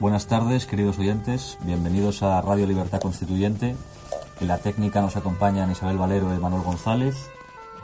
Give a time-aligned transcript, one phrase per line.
[0.00, 1.58] Buenas tardes, queridos oyentes.
[1.62, 3.74] Bienvenidos a Radio Libertad Constituyente.
[4.40, 7.16] En la técnica nos acompañan Isabel Valero y Manuel González.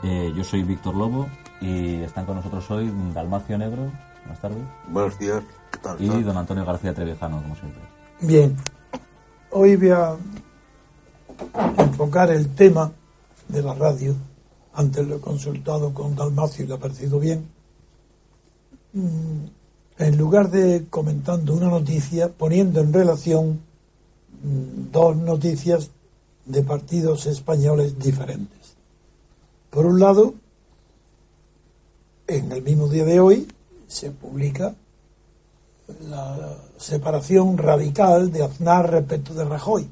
[0.01, 1.27] Eh, yo soy Víctor Lobo
[1.59, 3.91] y están con nosotros hoy Dalmacio Negro.
[4.21, 4.59] Buenas tardes.
[4.87, 5.43] Buenos días.
[5.73, 6.01] ¿Qué tal?
[6.01, 7.81] Y don Antonio García Trevijano, como siempre.
[8.21, 8.55] Bien,
[9.51, 10.15] hoy voy a
[11.79, 12.93] enfocar el tema
[13.49, 14.15] de la radio.
[14.73, 17.45] Antes lo he consultado con Dalmacio y le ha parecido bien.
[18.93, 19.47] Mm,
[19.97, 23.61] En lugar de comentando una noticia, poniendo en relación
[24.43, 25.89] mm, dos noticias
[26.45, 28.75] de partidos españoles diferentes.
[29.69, 30.35] Por un lado,
[32.27, 33.47] en el mismo día de hoy
[33.87, 34.75] se publica
[36.09, 39.87] la separación radical de Aznar respecto de Rajoy.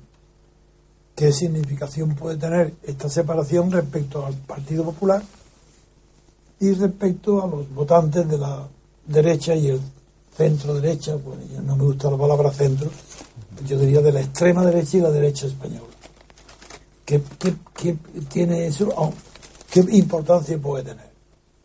[1.16, 5.24] ¿Qué significación puede tener esta separación respecto al Partido Popular
[6.60, 8.68] y respecto a los votantes de la
[9.06, 9.82] derecha y el
[10.36, 11.16] centro derecha?
[11.16, 12.90] Bueno, ya no me gusta la palabra centro,
[13.66, 15.88] yo diría de la extrema derecha y la derecha española.
[17.06, 17.22] ¿Qué,
[18.30, 18.90] tiene eso?
[18.96, 19.14] Oh,
[19.70, 21.12] ¿Qué importancia puede tener?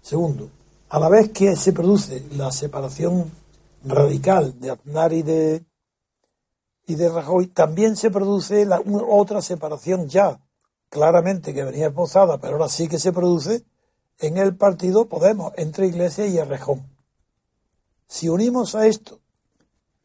[0.03, 0.51] Segundo,
[0.89, 3.31] a la vez que se produce la separación
[3.85, 5.65] radical de Aznar y de,
[6.87, 10.41] y de Rajoy, también se produce la, otra separación ya
[10.89, 13.65] claramente que venía esbozada, pero ahora sí que se produce
[14.19, 16.98] en el partido Podemos, entre Iglesias y Errejón.
[18.09, 19.21] Si unimos a esto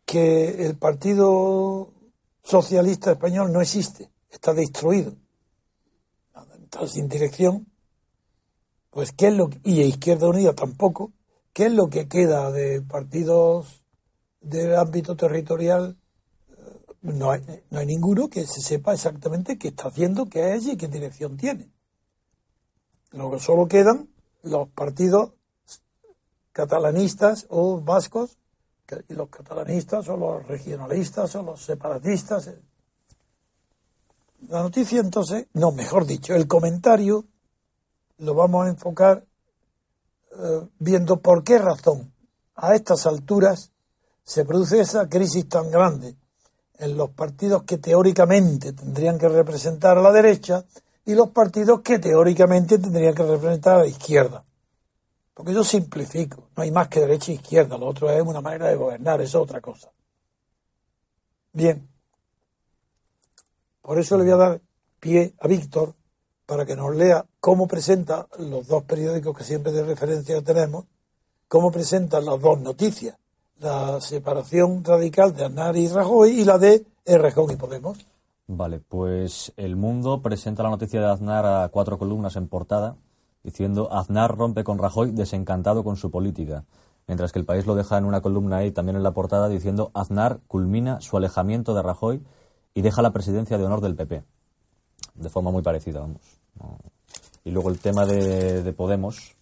[0.06, 1.94] que el Partido
[2.44, 5.16] Socialista Español no existe, está destruido,
[6.62, 7.66] está sin dirección,
[8.90, 11.14] pues ¿qué es lo que- y Izquierda Unida tampoco,
[11.54, 13.86] ¿qué es lo que queda de partidos
[14.42, 15.98] del ámbito territorial?
[17.02, 20.76] No hay, no hay ninguno que se sepa exactamente qué está haciendo, qué es y
[20.76, 21.72] qué dirección tiene.
[23.12, 24.10] Luego solo quedan
[24.42, 25.34] los partidos
[26.54, 28.38] catalanistas o vascos,
[29.08, 32.52] y los catalanistas o los regionalistas o los separatistas.
[34.50, 37.26] La noticia entonces, no, mejor dicho, el comentario
[38.20, 39.26] lo vamos a enfocar
[40.38, 42.14] eh, viendo por qué razón
[42.56, 43.72] a estas alturas
[44.24, 46.16] se produce esa crisis tan grande
[46.78, 50.66] en los partidos que teóricamente tendrían que representar a la derecha
[51.06, 54.44] y los partidos que teóricamente tendrían que representar a la izquierda.
[55.34, 58.68] Porque yo simplifico, no hay más que derecha e izquierda, lo otro es una manera
[58.68, 59.92] de gobernar, eso es otra cosa.
[61.52, 61.88] Bien,
[63.82, 64.62] por eso le voy a dar
[65.00, 65.94] pie a Víctor
[66.46, 70.86] para que nos lea cómo presenta los dos periódicos que siempre de referencia tenemos,
[71.48, 73.18] cómo presentan las dos noticias,
[73.60, 78.06] la separación radical de Aznar y Rajoy y la de Errejón y Podemos.
[78.48, 82.96] Vale, pues El Mundo presenta la noticia de Aznar a cuatro columnas en portada,
[83.44, 86.64] diciendo Aznar rompe con Rajoy desencantado con su política.
[87.08, 89.92] Mientras que el país lo deja en una columna ahí también en la portada diciendo
[89.94, 92.24] Aznar culmina su alejamiento de Rajoy
[92.74, 94.24] y deja la presidencia de honor del PP.
[95.16, 96.22] De forma muy parecida, vamos.
[97.44, 99.36] Y luego el tema de, de Podemos.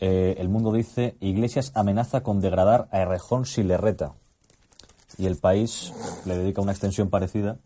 [0.00, 4.14] eh, el mundo dice Iglesias amenaza con degradar a Errejón si le reta.
[5.18, 5.92] Y el país
[6.24, 7.58] le dedica una extensión parecida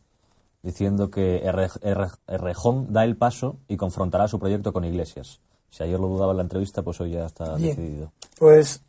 [0.62, 5.40] diciendo que Erre- Erre- Errejón da el paso y confrontará su proyecto con Iglesias.
[5.72, 7.74] Si ayer lo dudaba en la entrevista, pues hoy ya está Bien.
[7.74, 8.12] decidido.
[8.38, 8.82] Pues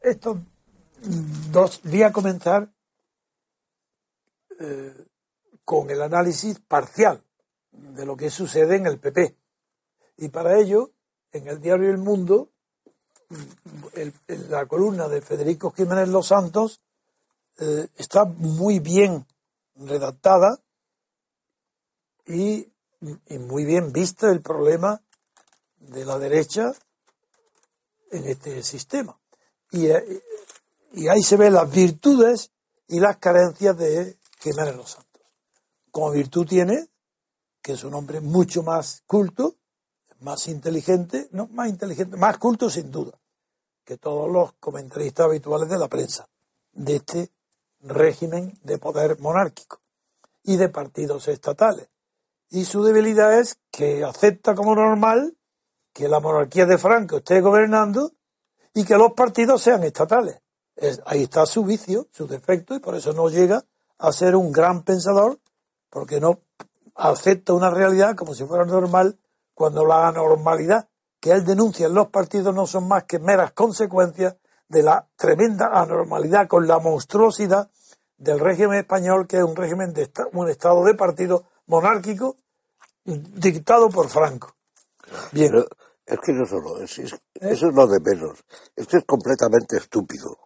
[0.00, 0.38] estos
[1.50, 2.72] dos, voy a comenzar
[4.58, 5.06] eh,
[5.64, 7.22] con el análisis parcial
[7.70, 9.36] de lo que sucede en el PP.
[10.16, 10.92] Y para ello,
[11.32, 12.48] en el diario El Mundo,
[13.94, 16.80] el- en la columna de Federico Jiménez Los Santos
[17.58, 19.26] eh, está muy bien
[19.74, 20.60] redactada
[22.26, 22.68] y
[23.00, 25.00] y muy bien visto el problema
[25.78, 26.72] de la derecha
[28.10, 29.18] en este sistema.
[29.70, 30.22] Y, eh,
[30.92, 32.50] y ahí se ven las virtudes
[32.88, 35.22] y las carencias de Jiménez Los Santos.
[35.90, 36.88] Como virtud tiene
[37.66, 39.56] que es un hombre mucho más culto,
[40.20, 43.18] más inteligente, no más inteligente, más culto sin duda,
[43.84, 46.28] que todos los comentaristas habituales de la prensa,
[46.70, 47.32] de este
[47.80, 49.80] régimen de poder monárquico
[50.44, 51.88] y de partidos estatales.
[52.50, 55.36] Y su debilidad es que acepta como normal
[55.92, 58.12] que la monarquía de Franco esté gobernando
[58.74, 60.40] y que los partidos sean estatales.
[61.06, 63.64] ahí está su vicio, su defecto, y por eso no llega
[63.98, 65.40] a ser un gran pensador,
[65.88, 66.40] porque no
[66.94, 69.18] acepta una realidad como si fuera normal,
[69.54, 70.88] cuando la anormalidad
[71.18, 74.36] que él denuncia en los partidos no son más que meras consecuencias
[74.68, 77.70] de la tremenda anormalidad con la monstruosidad
[78.18, 82.36] del régimen español, que es un régimen de un estado de partido monárquico
[83.04, 84.54] dictado por Franco.
[85.32, 85.52] Bien.
[86.04, 87.04] es que no solo, es, ¿Eh?
[87.40, 88.44] eso es lo de menos.
[88.74, 90.36] Esto es completamente estúpido.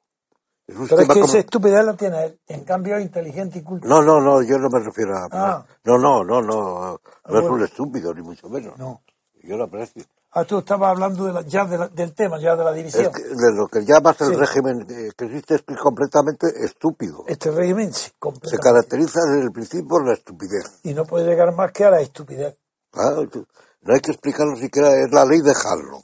[0.66, 3.88] Es Pero es que esa estupidez la tiene él, en cambio inteligente y culto.
[3.88, 5.28] No, no, no, yo no me refiero a...
[5.32, 5.66] Ah.
[5.84, 8.78] No, no, no, no, no es un estúpido, ni mucho menos.
[8.78, 9.02] No.
[9.42, 10.04] Yo lo aprecio.
[10.32, 13.10] Ah, tú estabas hablando de ya del tema, ya de la división.
[13.12, 17.24] de lo que llamas el régimen que existe es completamente estúpido.
[17.26, 18.12] Este régimen sí,
[18.44, 20.78] Se caracteriza desde el principio por la estupidez.
[20.84, 22.56] Y no puede llegar más que a la estupidez.
[22.94, 26.02] no hay que explicarlo siquiera, es la ley de Harlem.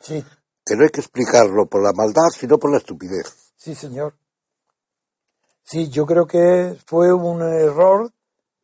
[0.00, 0.24] Sí.
[0.64, 3.52] Que no hay que explicarlo por la maldad, sino por la estupidez.
[3.56, 4.14] Sí, señor.
[5.62, 8.10] Sí, yo creo que fue un error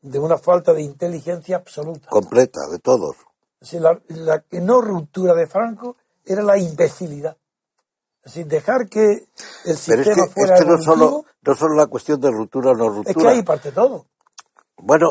[0.00, 2.08] de una falta de inteligencia absoluta.
[2.08, 3.14] Completa, de todos
[3.72, 7.36] la, la no ruptura de Franco era la imbecilidad.
[8.24, 9.26] Es decir, dejar que
[9.66, 10.58] el sistema fuera.
[10.60, 13.10] no solo, no solo la cuestión de ruptura o no ruptura.
[13.10, 14.06] Es que ahí parte todo.
[14.78, 15.08] Bueno.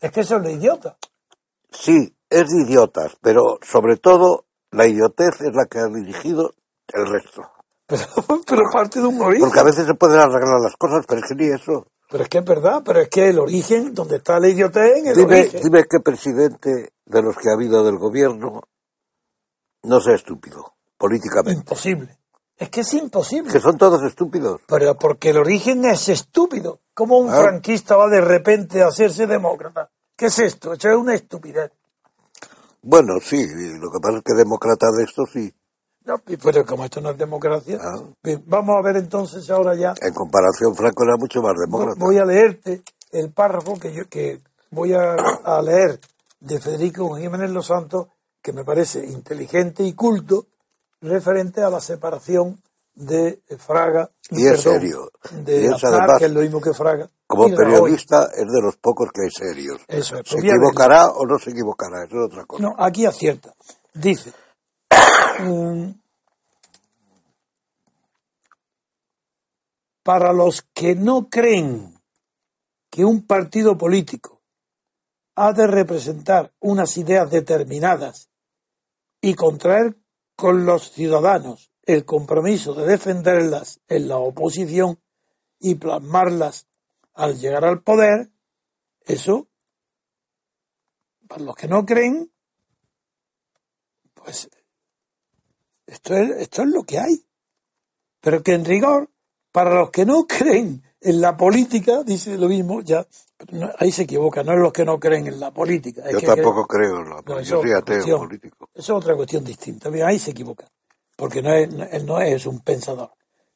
[0.00, 0.96] Es que eso es de idiota.
[1.70, 6.52] Sí, es de idiotas, pero sobre todo la idiotez es la que ha dirigido
[6.88, 7.42] el resto.
[7.90, 8.04] Pero,
[8.46, 9.40] pero parte de un morir.
[9.40, 11.88] Porque a veces se pueden arreglar las cosas, pero es que ni eso.
[12.10, 15.06] Pero es que es verdad, pero es que el origen, donde está la idiotez, en
[15.06, 18.62] el dime, Dime qué presidente de los que ha habido del gobierno
[19.84, 21.60] no sea estúpido, políticamente.
[21.60, 22.18] Imposible.
[22.56, 23.52] Es que es imposible.
[23.52, 24.60] Que son todos estúpidos.
[24.66, 26.80] Pero porque el origen es estúpido.
[26.92, 29.90] ¿Cómo un franquista va de repente a hacerse demócrata?
[30.16, 30.74] ¿Qué es esto?
[30.74, 31.72] es una estupidez.
[32.82, 33.46] Bueno, sí,
[33.78, 35.50] lo que pasa es que demócrata de esto sí.
[36.04, 38.02] No, pero como esto no es democracia, ah.
[38.46, 39.94] vamos a ver entonces ahora ya.
[40.00, 41.96] En comparación, Franco era mucho más demócrata.
[41.98, 42.82] Voy a leerte
[43.12, 46.00] el párrafo que yo que voy a, leer
[46.40, 48.06] de Federico Jiménez Los Santos,
[48.40, 50.46] que me parece inteligente y culto,
[51.02, 52.60] referente a la separación
[52.94, 54.08] de Fraga.
[54.30, 55.10] Y es serio.
[55.30, 55.74] De
[56.18, 57.08] que es lo mismo que Fraga.
[57.26, 59.80] Como periodista es de los pocos que hay serios.
[59.86, 60.28] Eso es.
[60.28, 62.04] ¿Se equivocará o no se equivocará?
[62.04, 62.62] Eso es otra cosa.
[62.62, 63.54] No, aquí acierta.
[63.94, 64.32] Dice,
[70.02, 72.00] para los que no creen
[72.90, 74.42] que un partido político
[75.36, 78.28] ha de representar unas ideas determinadas
[79.20, 79.96] y contraer
[80.36, 85.00] con los ciudadanos el compromiso de defenderlas en la oposición
[85.58, 86.66] y plasmarlas
[87.14, 88.30] al llegar al poder,
[89.04, 89.48] eso,
[91.28, 92.32] para los que no creen,
[94.14, 94.48] pues
[95.90, 97.24] esto es, esto es lo que hay.
[98.20, 99.10] Pero que en rigor,
[99.52, 103.06] para los que no creen en la política, dice lo mismo, ya
[103.78, 106.02] ahí se equivoca, no es los que no creen en la política.
[106.10, 108.68] Yo tampoco creo en la política, yo soy ateo político.
[108.74, 110.70] Eso es otra cuestión distinta, ahí se equivoca,
[111.16, 113.12] porque no es, él no es un pensador.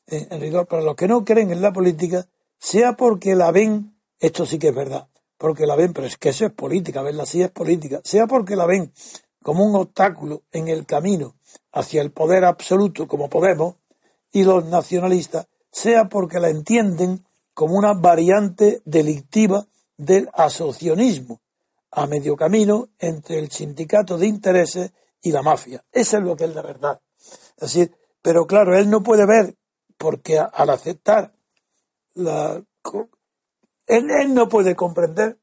[0.07, 2.26] En, rigor, para los que no creen en la política,
[2.59, 6.31] sea porque la ven, esto sí que es verdad, porque la ven, pero es que
[6.31, 8.93] eso es política, verla así es política, sea porque la ven
[9.44, 11.36] como un obstáculo en el camino
[11.70, 13.76] hacia el poder absoluto como Podemos
[14.32, 19.66] y los nacionalistas, sea porque la entienden como una variante delictiva
[19.98, 21.42] del asociacionismo,
[21.90, 25.84] a medio camino entre el sindicato de intereses y la mafia.
[25.92, 27.02] Eso es lo que es la verdad.
[27.60, 27.88] Así,
[28.22, 29.56] pero claro, él no puede ver,
[29.98, 31.32] porque al aceptar
[32.14, 32.64] la...
[33.86, 35.38] él no puede comprender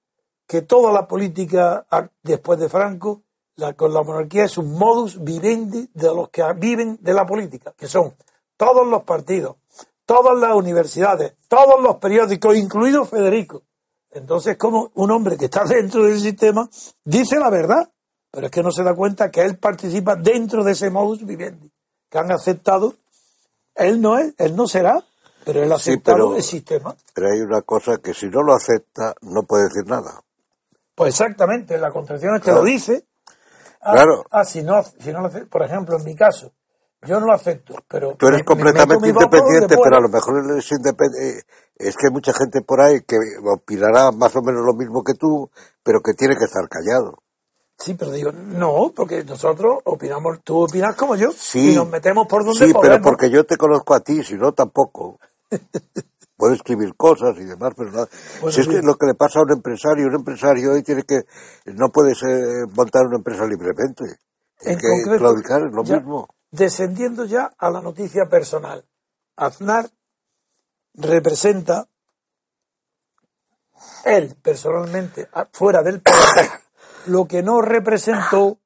[0.48, 1.86] que toda la política
[2.24, 3.22] después de Franco
[3.62, 7.74] la, con la monarquía es un modus vivendi de los que viven de la política,
[7.77, 8.15] que son
[8.58, 9.58] todos los partidos,
[10.06, 13.63] todas las universidades, todos los periódicos, incluido Federico.
[14.10, 16.70] Entonces, como un hombre que está dentro del sistema
[17.03, 17.89] dice la verdad,
[18.32, 21.72] pero es que no se da cuenta que él participa dentro de ese modus vivendi,
[22.10, 22.96] que han aceptado.
[23.75, 25.03] Él no es, él no será,
[25.46, 26.96] pero él ha aceptado el sistema.
[27.13, 30.22] Pero hay una cosa que si no lo acepta, no puede decir nada.
[30.96, 33.06] Pues exactamente, la Constitución te lo dice.
[33.82, 34.26] Ah, Claro.
[34.32, 36.52] Ah, si no, si no lo ace- por ejemplo, en mi caso,
[37.04, 38.14] yo no lo acepto, pero.
[38.16, 41.46] Tú eres me- me completamente independiente, pero a lo mejor es independiente.
[41.76, 43.18] Es que hay mucha gente por ahí que
[43.52, 45.50] opinará más o menos lo mismo que tú,
[45.82, 47.24] pero que tiene que estar callado.
[47.80, 51.72] Sí, pero digo, no, porque nosotros opinamos, tú opinas como yo, Sí.
[51.72, 52.98] y nos metemos por donde Sí, podemos.
[53.00, 55.20] pero porque yo te conozco a ti, si no tampoco.
[56.42, 58.08] Puedo escribir cosas y demás, pero nada.
[58.40, 61.04] Bueno, si es que lo que le pasa a un empresario, un empresario hoy tiene
[61.04, 61.22] que,
[61.66, 64.06] no puedes eh, montar una empresa libremente.
[64.62, 66.28] En Tiene que concreto, claudicar, es lo ya mismo.
[66.50, 68.84] Descendiendo ya a la noticia personal,
[69.36, 69.88] Aznar
[70.96, 71.88] representa,
[74.04, 76.50] él personalmente, fuera del poder,
[77.06, 78.58] lo que no representó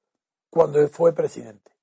[0.49, 1.73] cuando fue presidente.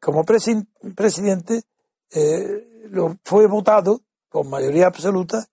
[0.00, 0.66] Como presi-
[0.96, 1.64] presidente,
[2.12, 5.46] eh, lo fue votado con mayoría absoluta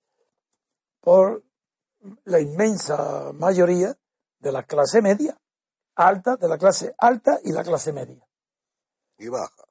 [1.01, 1.43] por
[2.25, 3.97] la inmensa mayoría
[4.39, 5.37] de la clase media,
[5.95, 8.23] alta, de la clase alta y la clase media.
[9.17, 9.63] Y baja.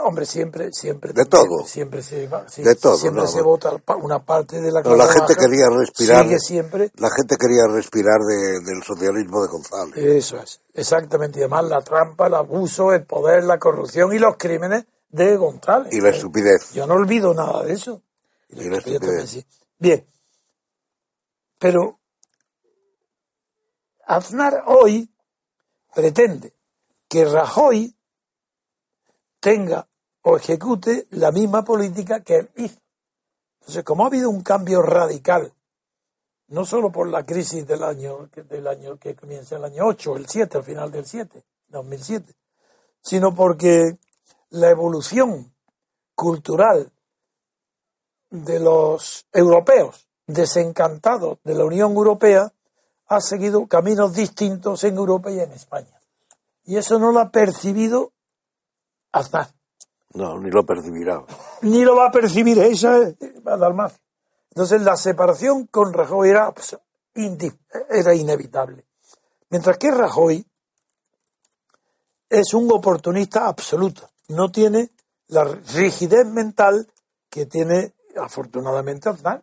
[0.00, 1.12] Hombre, siempre, siempre.
[1.12, 1.64] De todo.
[1.64, 3.44] Siempre se, va- sí, De todo, Siempre no, se no.
[3.44, 3.70] vota
[4.02, 6.24] una parte de la Pero clase la gente baja, quería respirar.
[6.24, 6.90] Sigue siempre.
[6.96, 9.96] La gente quería respirar de- del socialismo de González.
[9.96, 11.38] Eso es, exactamente.
[11.38, 15.92] Y además la trampa, el abuso, el poder, la corrupción y los crímenes de González.
[15.92, 16.72] Y la estupidez.
[16.72, 18.02] Yo no olvido nada de eso.
[18.48, 19.30] Y la estupidez también, estupidez.
[19.30, 19.46] sí.
[19.78, 20.06] Bien.
[21.58, 21.98] Pero
[24.06, 25.10] Aznar hoy
[25.94, 26.54] pretende
[27.08, 27.94] que Rajoy
[29.40, 29.88] tenga
[30.22, 32.80] o ejecute la misma política que él hizo.
[33.60, 35.52] Entonces, como ha habido un cambio radical,
[36.48, 40.16] no solo por la crisis del año, que- del año que comienza el año 8,
[40.16, 42.32] el 7, al final del 7, 2007,
[43.00, 43.98] sino porque
[44.50, 45.52] la evolución
[46.14, 46.92] cultural
[48.30, 52.52] de los europeos desencantados de la Unión Europea
[53.08, 56.00] ha seguido caminos distintos en Europa y en España.
[56.64, 58.12] Y eso no lo ha percibido
[59.12, 59.48] Aznar.
[60.14, 61.24] No, ni lo percibirá.
[61.62, 63.98] Ni lo va a percibir esa es Dalmacio.
[64.50, 66.76] Entonces la separación con Rajoy era, pues,
[67.14, 68.84] era inevitable.
[69.50, 70.44] Mientras que Rajoy
[72.28, 74.08] es un oportunista absoluto.
[74.28, 74.90] No tiene
[75.28, 76.88] la rigidez mental
[77.30, 79.42] que tiene afortunadamente Aznar.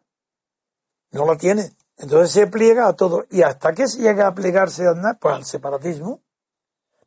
[1.12, 1.72] No la tiene.
[1.98, 3.25] Entonces se pliega a todo.
[3.30, 5.20] ¿Y hasta qué se llega a plegarse Aznar?
[5.20, 6.22] Pues al separatismo.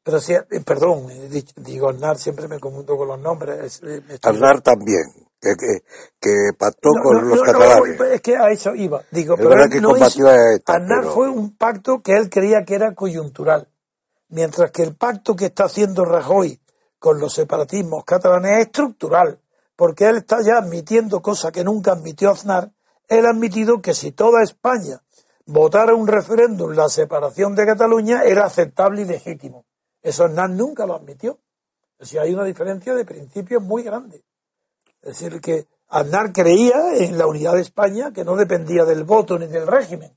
[0.02, 1.08] Pero si, eh, perdón,
[1.56, 3.64] digo Aznar, siempre me confundo con los nombres.
[3.64, 5.02] es- eh, Aznar también,
[5.40, 5.82] que, que,
[6.20, 8.00] que pactó no, con no, los no, catalanes.
[8.00, 9.02] es que a eso iba.
[9.10, 10.34] Digo, Es pero que hizo- a
[10.76, 13.68] Aznar pero- fue un pacto que él creía que era coyuntural.
[14.28, 16.60] Mientras que el pacto que está haciendo Rajoy
[17.06, 19.38] con los separatismos catalanes es estructural.
[19.76, 22.72] Porque él está ya admitiendo cosas que nunca admitió Aznar.
[23.06, 25.00] Él ha admitido que si toda España
[25.44, 29.66] votara un referéndum la separación de Cataluña era aceptable y legítimo.
[30.02, 31.38] Eso Aznar nunca lo admitió.
[31.92, 34.24] Es decir, hay una diferencia de principios muy grande.
[35.00, 39.38] Es decir, que Aznar creía en la unidad de España que no dependía del voto
[39.38, 40.10] ni del régimen.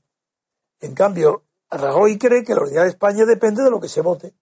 [0.80, 4.34] En cambio, Rajoy cree que la unidad de España depende de lo que se vote,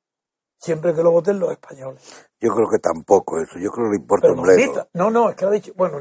[0.58, 2.02] siempre que lo voten los españoles.
[2.40, 4.88] Yo creo que tampoco eso, yo creo que le importa Pero un bledo.
[4.94, 6.00] No, no, es que ha dicho, bueno,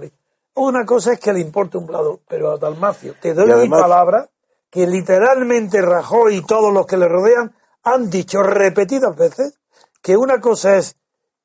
[0.56, 4.30] una cosa es que le importe un blado, pero a Dalmacio, te doy mi palabra
[4.70, 9.60] que literalmente Rajoy y todos los que le rodean han dicho repetidas veces
[10.02, 10.96] que una cosa es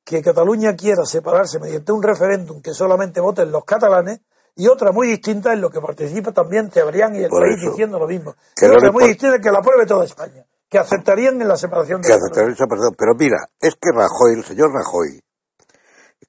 [0.03, 4.19] que Cataluña quiera separarse mediante un referéndum que solamente voten los catalanes
[4.55, 7.71] y otra muy distinta en lo que participa también Cebrián y el Por país eso.
[7.71, 8.35] diciendo lo mismo.
[8.55, 11.55] Que Y no otra muy distinta que la apruebe toda España, que aceptarían en la
[11.55, 12.33] separación de que Cataluña.
[12.33, 12.95] aceptar esa persona.
[12.97, 15.21] Pero mira, es que Rajoy, el señor Rajoy,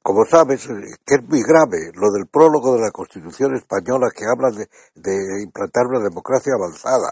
[0.02, 4.26] como sabes, eh, que es muy grave lo del prólogo de la Constitución española que
[4.28, 7.10] habla de, de implantar una democracia avanzada.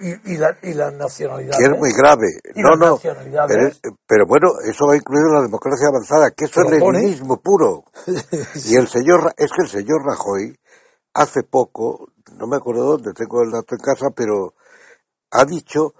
[0.00, 1.56] Y, y la, y la nacionalidad.
[1.56, 2.26] Que es muy grave.
[2.54, 2.92] Y No, no.
[2.96, 3.80] nacionalidades.
[4.06, 7.84] Pero, bueno, eso va incluido en la democracia avanzada, que eso es leninismo puro.
[8.66, 10.54] Y el señor, es que el señor Rajoy,
[11.14, 14.52] hace poco, no me acuerdo dónde, tengo el dato en casa, pero
[15.30, 15.94] ha dicho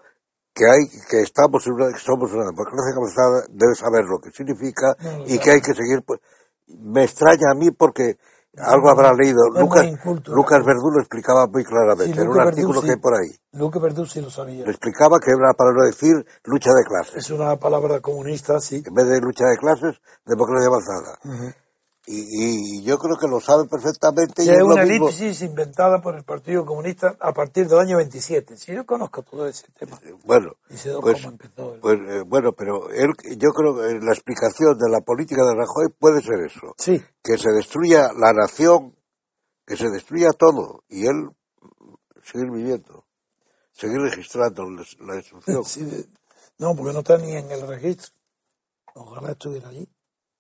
[0.59, 4.31] que hay, que estamos en una, que somos una democracia avanzada, debe saber lo que
[4.33, 6.03] significa No y que hay que seguir.
[6.05, 6.21] pues,
[6.67, 8.19] me extraña a mí porque
[8.57, 9.39] algo habrá leído.
[9.55, 10.65] Lucas, inculto, Lucas.
[10.65, 13.31] Verdú lo explicaba muy claramente Sí, en un Lucas artículo que hay por ahí.
[13.53, 14.65] Luque Verdú sí lo sabía.
[14.65, 17.15] Lo explicaba que era para no decir lucha de clases.
[17.17, 18.83] Es una palabra comunista, sí.
[18.85, 21.19] En vez de lucha de clases, democracia avanzada.
[22.11, 24.43] Y, y yo creo que lo sabe perfectamente.
[24.43, 28.57] y es una elipsis inventada por el Partido Comunista a partir del año 27.
[28.57, 30.01] Si yo conozco todo ese tema.
[30.25, 31.75] Bueno, Y sé pues, cómo empezó.
[31.75, 35.55] el- pues, eh, bueno, pero él, yo creo que la explicación de la política de
[35.55, 36.75] Rajoy puede ser eso.
[36.79, 38.97] Sí, Que se destruya la nación,
[39.67, 41.29] que se destruya todo y él
[42.25, 43.05] seguir viviendo.
[43.73, 44.65] seguir registrando
[45.01, 45.65] la instrucción.
[45.65, 46.09] Sí, de-
[46.59, 48.11] no, porque no está ni en el registro.
[48.95, 49.89] Ojalá estuviera allí.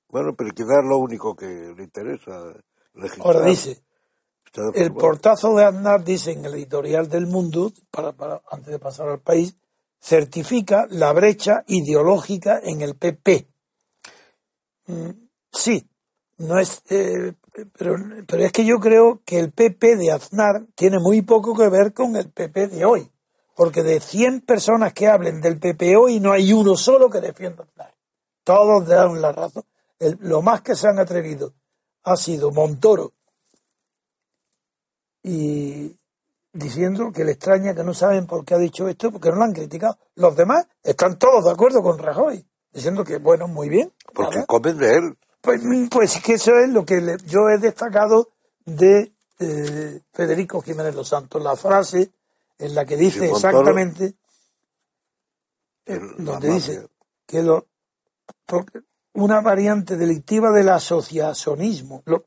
[0.08, 2.54] Bueno, pero quizás lo único que le interesa
[2.94, 3.26] registrar.
[3.26, 3.82] Ahora dice,
[4.74, 9.08] el portazo de Aznar, dice en el editorial del Mundo, para, para, antes de pasar
[9.08, 9.54] al país,
[10.00, 13.48] certifica la brecha ideológica en el PP.
[14.86, 15.88] Mm, Sí,
[16.38, 17.34] no es, eh,
[17.76, 17.96] pero,
[18.26, 21.92] pero es que yo creo que el PP de Aznar tiene muy poco que ver
[21.92, 23.10] con el PP de hoy.
[23.56, 27.64] Porque de 100 personas que hablen del PP hoy, no hay uno solo que defienda
[27.64, 27.94] a Aznar.
[28.44, 29.64] Todos dan la razón.
[29.98, 31.54] El- lo más que se han atrevido
[32.04, 33.12] ha sido Montoro
[35.22, 35.96] y
[36.52, 39.44] diciendo que le extraña que no saben por qué ha dicho esto, porque no lo
[39.44, 39.98] han criticado.
[40.14, 43.92] Los demás están todos de acuerdo con Rajoy, diciendo que, bueno, muy bien.
[44.14, 45.18] Porque comen de él.
[45.40, 48.30] Pues, pues es que eso es lo que le- yo he destacado
[48.64, 52.10] de eh, Federico Jiménez Los Santos, la frase
[52.58, 54.14] en la que dice Montoro- exactamente,
[55.86, 55.98] la
[56.32, 56.88] donde dice
[57.24, 57.66] que lo,
[58.46, 58.80] porque
[59.14, 62.26] una variante delictiva del asociacionismo, lo-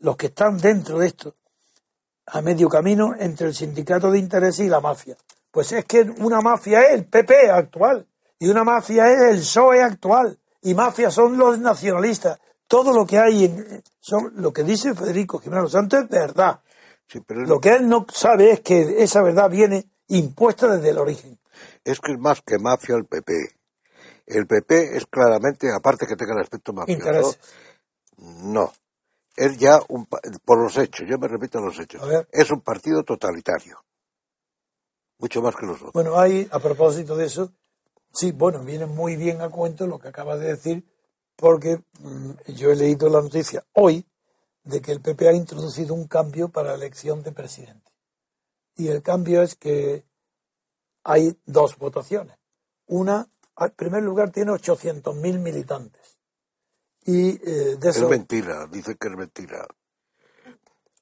[0.00, 1.34] los que están dentro de esto,
[2.26, 5.16] a medio camino entre el sindicato de intereses y la mafia.
[5.50, 8.06] Pues es que una mafia es el PP actual
[8.38, 12.38] y una mafia es el PSOE actual y mafia son los nacionalistas.
[12.66, 16.60] Todo lo que hay en son lo que dice Federico Jiménez Santos es verdad.
[17.06, 20.98] Sí, pero Lo que él no sabe es que esa verdad viene impuesta desde el
[20.98, 21.38] origen.
[21.82, 23.32] es que es más que mafia el PP.
[24.28, 27.34] El PP es claramente, aparte que tenga el aspecto mafioso,
[28.18, 28.72] no.
[29.34, 30.06] Es ya un,
[30.44, 33.82] por los hechos, yo me repito los hechos, A es un partido totalitario.
[35.18, 35.92] Mucho más que los otros.
[35.94, 37.52] Bueno, hay, a propósito de eso,
[38.12, 40.84] sí, bueno, viene muy bien a cuento lo que acaba de decir,
[41.36, 44.04] porque mm, yo he leído la noticia hoy
[44.64, 47.90] de que el PP ha introducido un cambio para la elección de presidente.
[48.76, 50.04] Y el cambio es que
[51.02, 52.36] hay dos votaciones.
[52.86, 53.28] Una,
[53.66, 56.18] en primer lugar, tiene 800.000 militantes.
[57.04, 59.66] Y eh, de Es mentira, dicen que es mentira.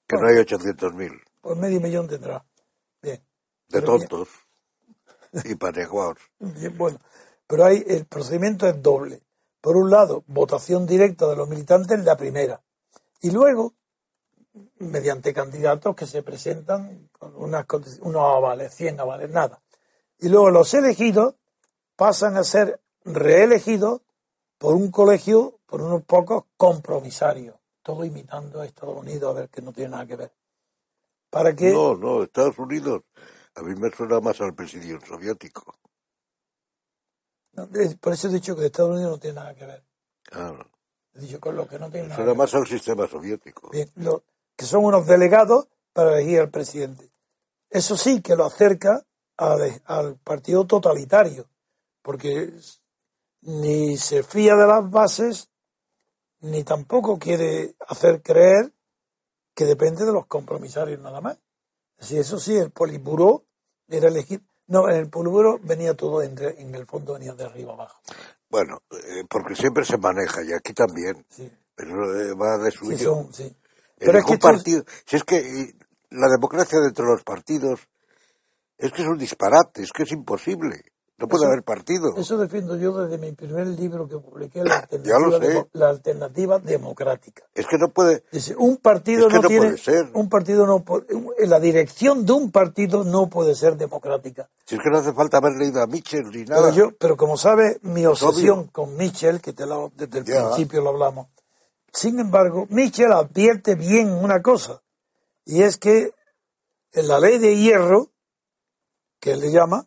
[0.07, 2.45] Que no hay 800.000 pues medio millón tendrá.
[3.01, 3.19] Bien.
[3.69, 4.09] de Pero bien.
[4.09, 4.29] tontos
[5.45, 5.55] y.
[6.41, 6.99] Bien, Bueno,
[7.47, 9.23] pero hay, el procedimiento es doble.
[9.61, 12.61] Por un lado, votación directa de los militantes, la primera.
[13.21, 13.75] Y luego,
[14.79, 17.65] mediante candidatos que se presentan con unas,
[18.01, 19.63] unos avales, 100 avales, nada.
[20.19, 21.37] Y luego los elegidos
[21.97, 24.03] pasan a ser reelegidos
[24.59, 27.57] por un colegio, por unos pocos compromisarios.
[27.83, 30.33] Todo imitando a Estados Unidos, a ver que no tiene nada que ver.
[31.31, 33.03] Para que No, no, Estados Unidos.
[33.55, 35.75] A mí me suena más al presidio soviético.
[37.53, 37.69] no,
[38.01, 39.85] por eso he dicho que Estados Unidos no tiene nada que ver.
[40.25, 40.71] Claro.
[41.15, 42.39] He dicho con lo que no tiene nada que Suena ver.
[42.39, 43.71] más al sistema soviético.
[43.71, 44.25] Bien, lo-
[44.57, 47.11] que son unos delegados para elegir al presidente.
[47.71, 49.05] Eso sí que lo acerca
[49.37, 51.49] al partido totalitario,
[52.07, 52.53] porque
[53.43, 55.51] ni se fía de las bases,
[56.41, 58.73] ni tampoco quiere hacer creer
[59.55, 61.37] que depende de los compromisarios nada más.
[61.99, 63.43] Si eso sí, el Politburó
[63.89, 64.41] era elegir.
[64.69, 68.01] No, en el Politburó venía todo, entre, en el fondo venía de arriba abajo.
[68.49, 71.27] Bueno, eh, porque siempre se maneja, y aquí también.
[71.29, 72.99] Sí, Pero eh, va de sí, suyo.
[73.15, 73.43] son, sí.
[73.43, 73.55] En
[73.99, 74.85] Pero es que es- partido.
[75.07, 75.75] Si es que eh,
[76.11, 77.81] la democracia dentro de los partidos
[78.79, 80.85] es que es un disparate, es que es imposible.
[81.19, 82.15] No puede Eso- haber partido.
[82.19, 84.87] Eso defiendo yo desde mi primer libro que publiqué, La
[85.89, 87.43] Alternativa, la Democrática.
[87.55, 88.25] Es que no puede.
[88.31, 90.11] Dice, un partido Es que no, no tiene, puede ser.
[90.13, 91.07] un partido no puede-
[91.47, 94.51] la dirección de un partido no puede ser democrática.
[94.67, 96.71] Si es que no hace falta haber leído a Mitchell ni Pero nada.
[96.73, 98.73] yo, pero como sabe, mi obsesión obvio.
[98.73, 99.65] con Mitchell, que te
[99.97, 100.49] desde el Ya.
[100.49, 101.29] principio lo hablamos,
[101.95, 104.83] sin embargo, Mitchell advierte bien una cosa,
[105.47, 106.13] y es que
[106.93, 108.11] en la ley de hierro,
[109.19, 109.87] que él le llama,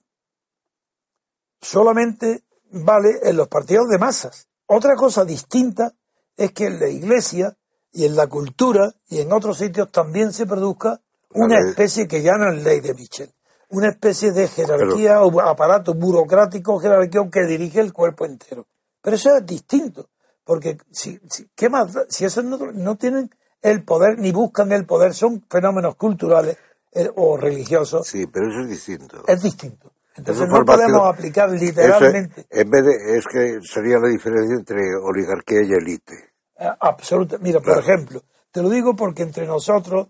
[1.61, 4.47] solamente vale en los partidos de masas.
[4.67, 5.93] Otra cosa distinta
[6.37, 7.57] es que en la iglesia
[7.91, 12.33] y en la cultura y en otros sitios también se produzca una especie que ya
[12.37, 13.33] no es ley de Mitchell,
[13.69, 18.67] una especie de jerarquía o aparato burocrático jerárquico que dirige el cuerpo entero.
[19.01, 20.09] Pero eso es distinto,
[20.43, 23.29] porque si, si, ¿qué más si esos no, no tienen
[23.61, 26.57] el poder ni buscan el poder, son fenómenos culturales
[26.91, 29.23] eh, o religiosos, Sí, pero eso es distinto.
[29.27, 29.91] es distinto.
[30.15, 32.45] Entonces no podemos aplicar literalmente.
[32.49, 36.31] en vez de, es que sería la diferencia entre oligarquía y élite.
[36.57, 37.37] Eh, Absoluta.
[37.39, 40.07] Mira, por ejemplo, te lo digo porque entre nosotros,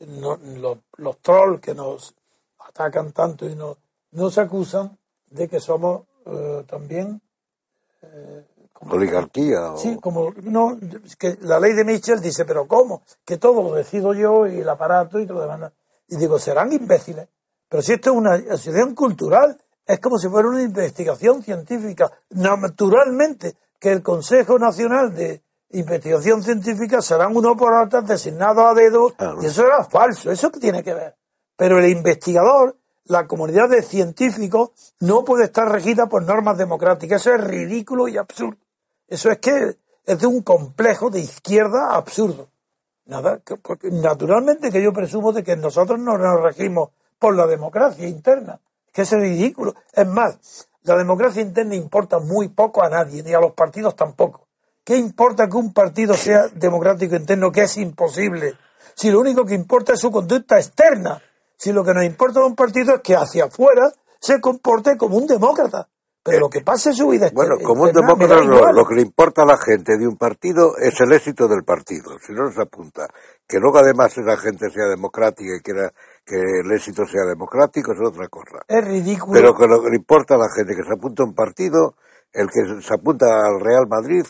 [0.00, 2.14] no- los, los trolls que nos
[2.66, 3.76] atacan tanto y nos,
[4.12, 4.96] nos acusan
[5.30, 7.20] de que somos eh, también.
[8.02, 9.72] eh, como- Oligarquía.
[9.72, 10.78] o- Sí, como no,
[11.18, 13.02] que la ley de Mitchell dice, pero ¿cómo?
[13.24, 15.72] Que todo lo decido yo y el aparato y todo lo demás.
[16.08, 17.28] Y digo, serán imbéciles,
[17.72, 22.12] Pero si esto es una asociación cultural, es como si fuera una investigación científica.
[22.28, 29.14] Naturalmente, que el Consejo Nacional de Investigación Científica serán unos por otros designados a dedo,
[29.40, 30.30] y eso era falso.
[30.30, 31.16] ¿Eso qué tiene que ver?
[31.56, 37.22] Pero el investigador, la comunidad de científicos, no puede estar regida por normas democráticas.
[37.22, 38.58] Eso es ridículo y absurdo.
[39.08, 42.50] Eso es que es de un complejo de izquierda absurdo.
[43.06, 46.90] Nada, porque naturalmente que yo presumo de que nosotros no nos regimos
[47.22, 48.58] por la democracia interna,
[48.92, 49.76] que es ridículo.
[49.92, 54.48] Es más, la democracia interna importa muy poco a nadie, ni a los partidos tampoco.
[54.82, 58.54] ¿Qué importa que un partido sea democrático interno, que es imposible?
[58.96, 61.22] Si lo único que importa es su conducta externa.
[61.56, 65.16] Si lo que nos importa de un partido es que hacia afuera se comporte como
[65.16, 65.88] un demócrata.
[66.24, 69.02] Pero lo que pasa en su vida Bueno, como un demócrata, lo, lo, que le
[69.02, 72.18] importa a la gente de un partido es el éxito del partido.
[72.18, 73.08] Si no se apunta.
[73.46, 75.92] Que luego además la gente sea democrática y quiera
[76.24, 78.62] que el éxito sea democrático es otra cosa.
[78.68, 79.32] Es ridículo.
[79.32, 81.94] Pero que lo que le importa a la gente que se apunta a un partido,
[82.32, 84.24] el que se apunta al Real Madrid,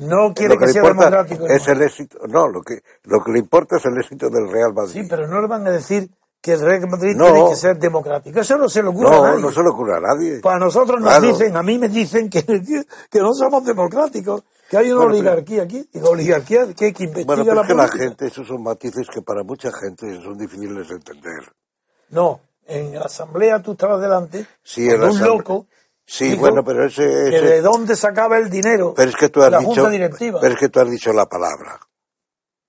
[0.00, 1.46] no quiere que, sea democrático.
[1.46, 4.72] Es el éxito, no, lo que, lo que le importa es el éxito del Real
[4.72, 5.02] Madrid.
[5.02, 6.08] Sí, pero no le van a decir
[6.40, 8.40] que el Real Madrid tiene que ser democrático.
[8.40, 9.42] Eso no se le ocurre no, a nadie.
[9.42, 10.40] No, se le ocurre a nadie.
[10.40, 12.44] Para nosotros nos dicen, a mí me dicen que,
[13.10, 14.44] que no somos democráticos,
[14.74, 17.62] que hay una oligarquía aquí, y la oligarquía que hay que investigar bueno, pero la
[17.62, 17.96] es que política.
[17.98, 21.52] la gente, esos son matices que para mucha gente son difíciles de entender.
[22.10, 25.26] No, en la asamblea tú estabas delante, Sí, un asamblea.
[25.26, 25.66] loco
[26.06, 29.42] Sí, dijo bueno, pero ese, que de dónde sacaba el dinero pero es que tú
[29.42, 30.38] has la dicho, junta directiva.
[30.40, 31.80] pero es que tú has dicho la palabra.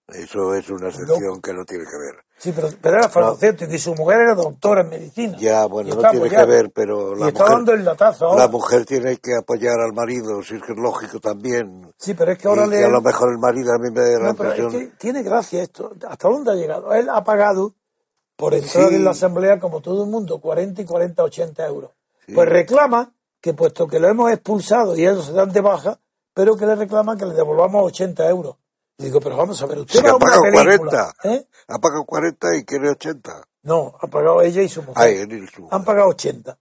[0.08, 2.25] Eso es una excepción que no tiene que ver.
[2.38, 5.38] Sí, pero, pero era farmacéutico y su mujer era doctora en medicina.
[5.40, 8.26] Ya, bueno, Y no tiene que ver, pero Y la está mujer, dando el latazo
[8.28, 8.44] ahora.
[8.46, 11.94] la mujer tiene que apoyar al marido, si es que es lógico también.
[11.98, 12.78] Sí, pero es que ahora y le...
[12.80, 14.72] que a lo mejor el marido a mí me da la No, es impresión.
[14.72, 15.94] que tiene gracia esto.
[16.08, 16.94] ¿Hasta dónde ha llegado?
[16.94, 17.74] Él ha pagado
[18.36, 18.96] por entrar Sí.
[18.96, 21.92] en la asamblea, como todo el mundo, 40 y 40, 80 euros.
[22.34, 26.00] Pues reclama que puesto que lo hemos expulsado y ellos se dan de baja,
[26.34, 28.58] pero que le reclama que le devolvamos 80 euros.
[28.98, 31.48] Digo, pero vamos a ver, usted va a ha una pagado película, 40, ¿eh?
[31.68, 33.44] ha pagado 40 y quiere 80.
[33.64, 34.96] No, ha pagado ella y su mujer.
[35.04, 36.58] Ay, él y su Han pagado 80.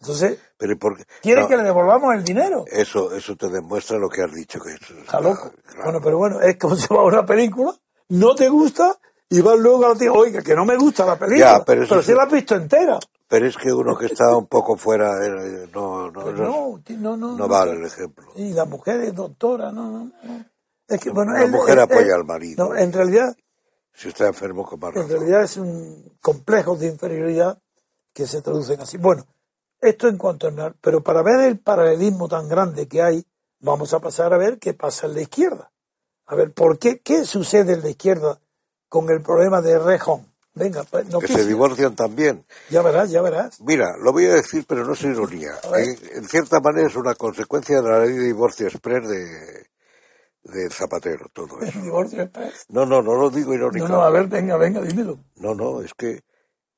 [0.00, 1.04] Entonces, Pero ¿y por qué?
[1.22, 2.64] quiere No, que le devolvamos el dinero.
[2.70, 5.50] Eso, eso te demuestra lo que has dicho, que eso Está loco.
[5.64, 5.84] claro.
[5.84, 7.74] Bueno, pero bueno, es como se va a una película,
[8.10, 8.96] no te gusta
[9.30, 11.58] y vas luego a decir, oiga, que no me gusta la película.
[11.58, 12.14] Ya, pero si sí.
[12.14, 12.98] la has visto entera.
[13.26, 17.16] Pero es que uno que está un poco fuera, eh, no, no, Pues no, no,
[17.16, 18.26] no, no vale el ejemplo.
[18.36, 20.44] Y la mujer es doctora, no, no, no.
[20.88, 22.68] Es que, bueno, La él- mujer él- apoya él- al marido.
[22.68, 23.36] No, en realidad,
[23.92, 25.10] Si está enfermo, con más en razón.
[25.10, 27.58] realidad es un complejo de inferioridad
[28.12, 28.96] que se traducen así.
[28.96, 29.26] Bueno,
[29.80, 30.74] esto en cuanto a...
[30.80, 33.24] Pero para ver el paralelismo tan grande que hay,
[33.60, 35.70] vamos a pasar a ver qué pasa en la izquierda.
[36.26, 37.00] A ver, ¿por qué?
[37.00, 38.38] ¿Qué sucede en la izquierda
[38.88, 40.26] con el problema de Rejón?
[40.54, 42.44] Venga, pues, Que se divorcian también.
[42.70, 43.60] Ya verás, ya verás.
[43.60, 45.52] Mira, lo voy a decir, pero no es ironía.
[46.14, 49.66] En cierta manera es una consecuencia de la ley de divorcio express de,
[50.48, 51.78] de Zapatero, todo eso.
[51.78, 52.66] El divorcio express.
[52.70, 53.92] No, no, no lo digo No, irónicamente.
[53.92, 55.18] no, a ver, venga, venga, dímelo.
[55.36, 56.24] No, no, es que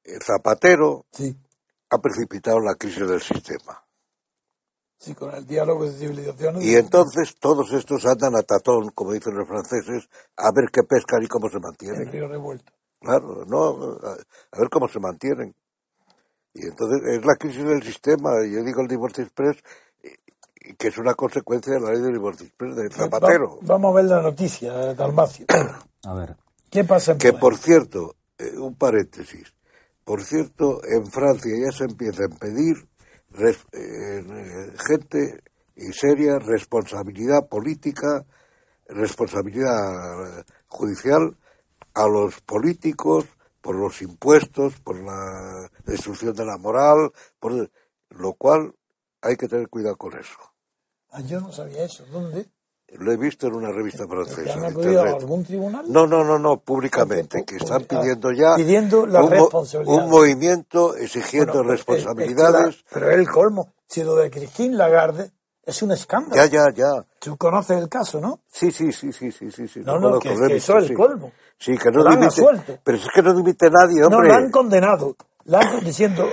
[0.05, 1.37] eh, Zapatero Sí,
[1.91, 3.85] ha precipitado la crisis del sistema.
[4.99, 6.65] sí, con el diálogo de civilizaciones.
[6.65, 11.23] Y entonces todos estos andan a tatón, como dicen los franceses, a ver qué pescan
[11.23, 12.13] y cómo se En mantienen.
[12.13, 12.73] Río Revuelto.
[13.01, 15.55] Claro, no, a, ver cómo se mantienen.
[16.55, 19.57] Y entonces es la crisis del sistema, yo digo el divorcio express,
[20.79, 23.57] que es una consecuencia de la ley del divorcio express de Zapatero.
[23.57, 25.47] Va- vamos a ver la noticia, Dalmacio.
[26.05, 26.37] A ver,
[26.71, 29.53] ¿Qué pasa en Que por cierto, eh, un paréntesis,
[30.05, 32.89] por cierto, en Francia ya se empieza a pedir
[33.31, 35.43] res- eh, eh, gente
[35.77, 38.25] y seria responsabilidad política,
[38.89, 41.37] responsabilidad judicial
[41.95, 43.27] a los políticos
[43.61, 47.71] por los impuestos, por la destrucción de la moral, por
[48.11, 48.75] lo cual
[49.23, 50.39] hay que tener cuidado con eso.
[51.12, 52.05] Ah, yo no sabía eso.
[52.12, 52.46] ¿Dónde?
[52.99, 54.55] Lo he visto en una revista ¿Que francesa.
[54.55, 55.85] han acudido a algún tribunal?
[55.92, 59.94] No, no, no, no, públicamente, que porque- están ah, pidiendo ya pidiendo la un, responsabilidad.
[60.05, 62.85] un movimiento exigiendo Bueno, pues, es- es responsabilidades.
[62.92, 63.73] pero es el colmo.
[63.87, 65.31] Si lo de Christine Lagarde
[65.64, 66.35] es un escándalo.
[66.35, 67.07] Ya, ya, ya.
[67.20, 68.40] Tú conoces el caso, ¿no?
[68.49, 69.68] Sí, sí, sí, sí, sí, sí.
[69.68, 71.31] sí No, no, que, que eso es el colmo.
[71.59, 72.81] Sí, que no dimite.
[72.83, 74.29] Pero es que no dimite nadie, No, hombre.
[74.31, 75.14] la han condenado.
[75.44, 76.29] La han diciendo,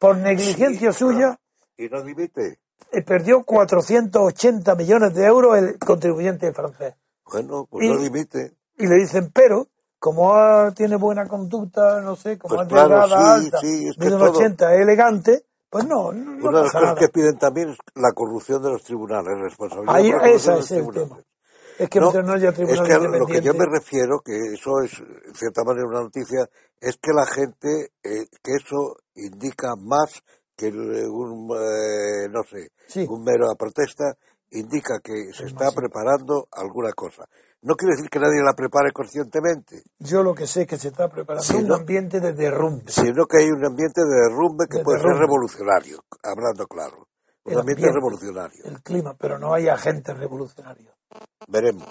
[0.00, 1.38] por negligencia suya,
[1.76, 2.58] Y no dimite.
[2.92, 6.94] Eh, perdió 480 millones de euros el contribuyente francés.
[7.30, 8.52] Bueno, pues Y- no dimite.
[8.78, 13.06] Y le dicen, pero, como ah, tiene buena conducta, no sé, como Pues es claro,
[13.06, 16.58] sí, alta, sí, es que mide un todo- 80, es elegante, pues no, no, Una
[16.58, 20.22] de las cosas que piden también es la corrupción de los tribunales, responsabilidad Ahí, por
[20.22, 21.08] la ese de los es el tribunales.
[21.10, 21.22] tema.
[21.78, 24.32] es que No, no haya es tribunal que a lo que yo me refiero, que
[24.54, 26.48] eso es en cierta manera una noticia,
[26.80, 30.22] es que la gente, eh, que eso indica más
[30.60, 33.06] que un, eh, no sé, Sí.
[33.08, 34.14] un mero protesta,
[34.50, 37.24] indica que se está preparando alguna cosa.
[37.62, 40.88] No quiere decir que nadie la prepare conscientemente, yo lo que sé es que se
[40.88, 42.90] está preparando Sí, un ambiente de derrumbe.
[42.90, 45.16] sino que hay un ambiente de derrumbe que De puede derrumbe.
[45.18, 47.06] ser revolucionario, hablando claro.
[47.44, 47.94] Un El ambiente, ambiente.
[47.98, 48.64] revolucionario.
[48.64, 50.94] El clima, pero no hay agentes revolucionarios.
[51.48, 51.86] Veremos.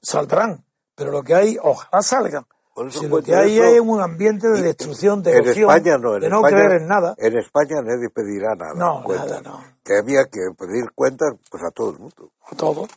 [0.00, 2.44] Saldrán, pero lo que hay, ojalá salgan.
[2.74, 3.82] Por eso Si lo cuento que hay eso.
[3.82, 7.14] un ambiente de destrucción, de en España no, en de no España, creer en nada.
[7.18, 8.72] En España nadie pedirá nada.
[8.74, 9.28] No, cuentas.
[9.28, 9.60] nada, no.
[9.84, 12.30] Que había que pedir cuentas pues a todo el mundo.
[12.50, 12.88] a todo,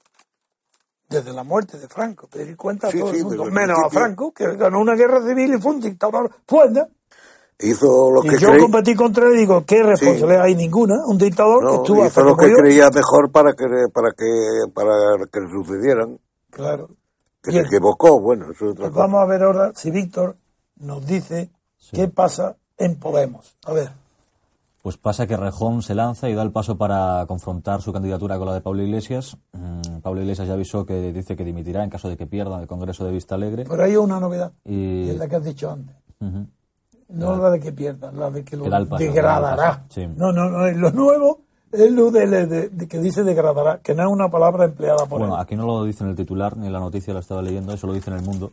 [1.09, 3.89] desde la muerte de Franco, pedir cuenta a todo sí, el mundo, menos a.
[3.89, 6.85] Franco, que ganó una guerra civil y fue un dictador fuerte.
[7.59, 10.95] Hizo lo Y que yo creí- competí contra él y digo, ¿qué responsabilidad hay ninguna?
[11.05, 14.25] Un dictador que estuvo hizo lo que que creía mejor para que para que
[14.73, 14.91] para
[15.31, 16.19] que le sucedieran.
[16.51, 16.89] Claro.
[17.45, 17.63] Que Bien.
[17.63, 19.03] se equivocó, bueno, eso es otra Pues cosa.
[19.05, 20.35] vamos a ver ahora si Víctor
[20.77, 21.49] nos dice
[21.91, 23.55] qué pasa en Podemos.
[23.65, 23.89] A ver,
[24.81, 28.45] Pues pasa que Rejón se lanza y da el paso para confrontar su candidatura con
[28.47, 29.35] la de Pablo Iglesias.
[29.53, 32.67] Mm, Pablo Iglesias ya avisó que dice que dimitirá en caso de que pierda el
[32.67, 33.65] Congreso de Vista Alegre.
[33.67, 35.95] pero hay una novedad, Y- y es la que has dicho antes.
[37.07, 38.65] No la de que pierda, la de que lo
[38.97, 39.85] degradará.
[39.89, 40.05] sí.
[40.07, 44.03] No, no, no, lo nuevo es lo de, de- de que dice degradará, que no
[44.03, 45.41] es una palabra empleada por Bueno, él.
[45.41, 47.87] aquí no lo dice en el titular ni en la noticia, la estaba leyendo, eso
[47.87, 48.51] lo dice en el mundo.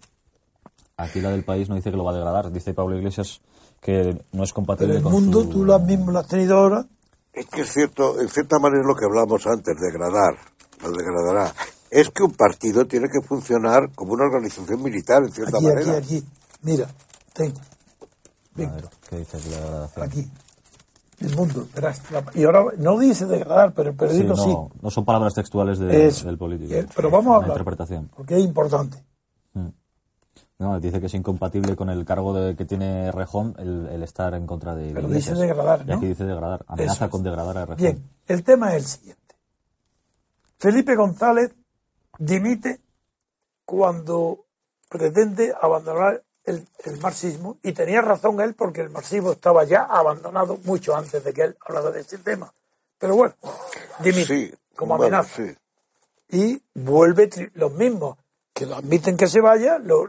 [0.97, 2.53] Aquí la del país no dice que lo va a degradar.
[2.53, 3.41] Dice Pablo Iglesias
[3.81, 6.29] que no es Pero compatible el con mundo, su- tú lo has mismo lo has
[6.29, 6.87] tenido ahora,
[7.33, 10.37] Es que es cierto, en cierta manera es lo que hablamos antes, degradar,
[10.83, 11.53] lo degradará.
[11.91, 15.75] Es que un partido tiene que funcionar como una organización militar, en cierta aquí, aquí,
[15.75, 15.97] manera.
[15.99, 16.25] aquí.
[16.63, 16.89] Mira,
[17.33, 17.53] ten,
[18.55, 20.07] A ver, ¿qué dice aquí la degradación?
[20.07, 20.31] aquí.
[21.23, 22.03] El mundo, verás.
[22.11, 24.49] la- y ahora no dice degradar, pero el Sí, periódico sí.
[24.51, 26.75] no, no son palabras textuales de- del político.
[26.95, 28.11] Pero vamos a hablar, interpretación.
[28.17, 29.03] porque es importante.
[30.59, 34.33] No, dice que es incompatible con el cargo de, que tiene Rejón el, el estar
[34.35, 35.97] en contra de Pero dice degradar, Y ¿no?
[35.97, 36.65] aquí dice degradar.
[36.69, 37.11] Amenaza es.
[37.11, 37.77] con degradar a Rejón.
[37.83, 39.35] Bien, el tema es el siguiente.
[40.59, 41.53] Felipe González
[42.19, 42.81] dimite
[43.65, 44.45] cuando
[44.89, 50.59] pretende abandonar el, el marxismo y tenía razón él porque el marxismo estaba ya abandonado
[50.65, 52.53] mucho antes de que él hablara de ese tema.
[52.99, 53.35] Pero bueno,
[54.01, 55.37] dimite Sí, como bueno, amenaza.
[55.37, 55.57] sí.
[56.31, 58.19] y vuelve los mismos
[58.53, 60.09] que lo admiten que se vaya, lo,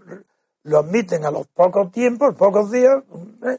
[0.63, 3.03] lo admiten a los pocos tiempos, pocos días,
[3.45, 3.57] ¿eh?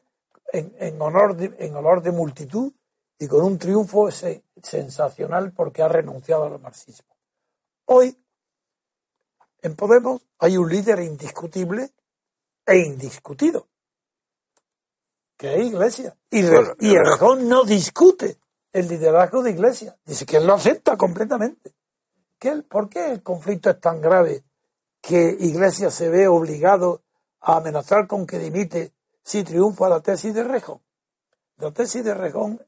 [0.52, 2.72] en, en honor de, en honor de multitud
[3.18, 7.14] y con un triunfo se- sensacional porque ha renunciado al marxismo.
[7.86, 8.16] Hoy,
[9.62, 11.90] en Podemos, hay un líder indiscutible
[12.66, 13.68] e indiscutido,
[15.36, 16.16] que es Iglesia.
[16.30, 18.38] Y, Bueno, y Errejón no discute
[18.72, 19.96] el liderazgo de Iglesia.
[20.04, 21.74] Dice que él lo acepta completamente.
[22.38, 24.44] ¿Qué el- ¿Por qué el conflicto es tan grave
[25.00, 27.02] que Iglesia se ve obligado
[27.40, 30.80] a amenazar con que dimite si triunfa la tesis de Rejón?
[31.58, 32.60] La tesis de Rejón,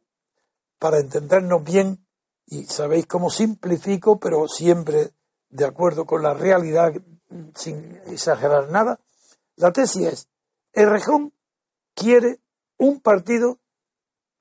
[0.79, 2.07] para entendernos bien,
[2.47, 5.13] y sabéis cómo simplifico, pero siempre
[5.49, 6.93] de acuerdo con la realidad,
[7.55, 9.01] sin exagerar nada,
[9.57, 10.29] la tesis es,
[10.73, 11.33] Errejón
[11.95, 12.40] quiere
[12.79, 13.59] un partido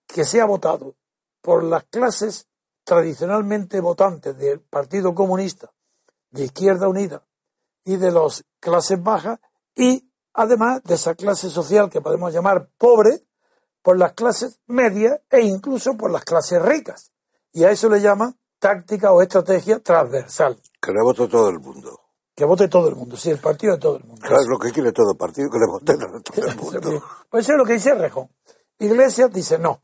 [0.08, 0.95] que sea votado
[1.41, 2.47] por las clases
[2.84, 5.71] tradicionalmente votantes del Partido Comunista,
[6.30, 7.25] de Izquierda Unida
[7.84, 9.39] y de las clases bajas
[9.75, 13.21] y además de esa clase social que podemos llamar pobre
[13.82, 17.12] por las clases medias e incluso por las clases ricas.
[17.54, 22.05] Y a eso le llama táctica o estrategia transversal, Que le vote todo el mundo.
[22.36, 24.21] Que vote todo el mundo, sí, el partido de todo el mundo.
[24.21, 27.04] Claro, es lo que quiere todo partido, que le vote a todo el mundo.
[27.30, 28.30] Pues eso es lo que dice Rejón.
[28.80, 29.82] Iglesias dice no,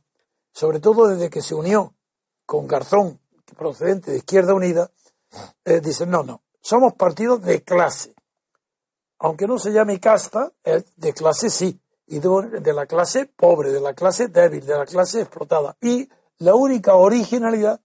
[0.51, 1.95] sobre todo desde que se unió
[2.45, 3.19] con Garzón,
[3.57, 4.91] procedente de Izquierda Unida,
[5.63, 8.13] eh, dice no, no, somos partidos de clase.
[9.19, 13.71] Aunque no se llame casta, es de clase sí, y de, de la clase pobre,
[13.71, 15.77] de la clase débil, de la clase explotada.
[15.79, 16.09] Y
[16.39, 17.79] la única originalidad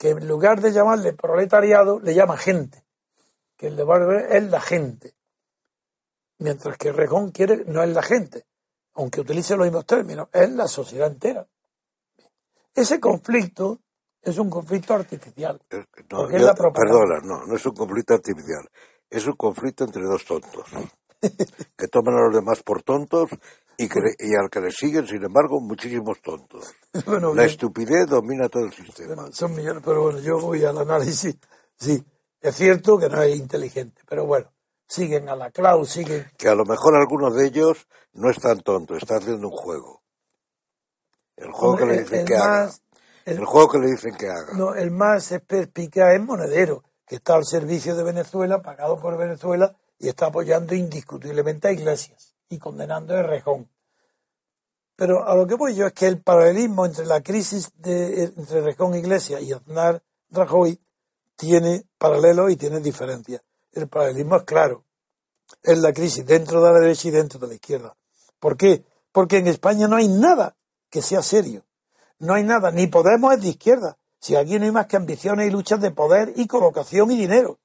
[0.00, 2.79] que en lugar de llamarle proletariado, le llama gente,
[3.60, 5.12] que el de es la gente.
[6.38, 8.46] Mientras que Rejón quiere, no es la gente,
[8.94, 11.46] aunque utilice los mismos términos, es la sociedad entera.
[12.74, 13.80] Ese conflicto
[14.22, 15.60] es un conflicto artificial.
[15.68, 16.94] Es- No, Porque es yo- la propaganda.
[17.00, 18.66] perdona, no, no es un conflicto artificial.
[19.10, 20.64] Es un conflicto entre dos tontos.
[21.76, 23.28] que toman a los demás por tontos
[23.76, 26.74] y, que y al que le siguen, sin embargo, muchísimos tontos.
[27.04, 29.14] Bueno, La bien, estupidez domina todo el sistema.
[29.16, 31.36] bueno, son millones, pero bueno, yo voy al análisis.
[31.76, 32.02] Sí,
[32.40, 34.52] es cierto que no es inteligente, pero bueno,
[34.86, 36.30] siguen a la clau, siguen.
[36.38, 40.02] Que a lo mejor algunos de ellos no están tontos, están haciendo un juego.
[41.36, 42.70] El juego que le dicen que haga.
[43.24, 44.52] el- El juego que le dicen que haga.
[44.54, 49.74] no, el más perspicaz es Monedero, que está al servicio de Venezuela, pagado por Venezuela,
[49.98, 53.68] y está apoyando indiscutiblemente a Iglesias y condenando a Rejón.
[54.96, 58.60] Pero a lo que voy yo es que el paralelismo entre la crisis de, entre
[58.60, 60.78] Rejón Iglesias y Aznar Rajoy
[61.40, 63.40] tiene paralelos y tiene diferencias.
[63.72, 64.84] El paralelismo es claro.
[65.62, 67.96] Es la crisis dentro de la derecha y dentro de la izquierda.
[68.38, 68.84] ¿Por qué?
[69.10, 70.54] Porque en España no hay nada
[70.90, 71.64] que sea serio.
[72.18, 73.96] No hay nada, ni Podemos es de izquierda.
[74.18, 77.58] Si aquí no hay más que ambiciones y luchas de poder y colocación y dinero.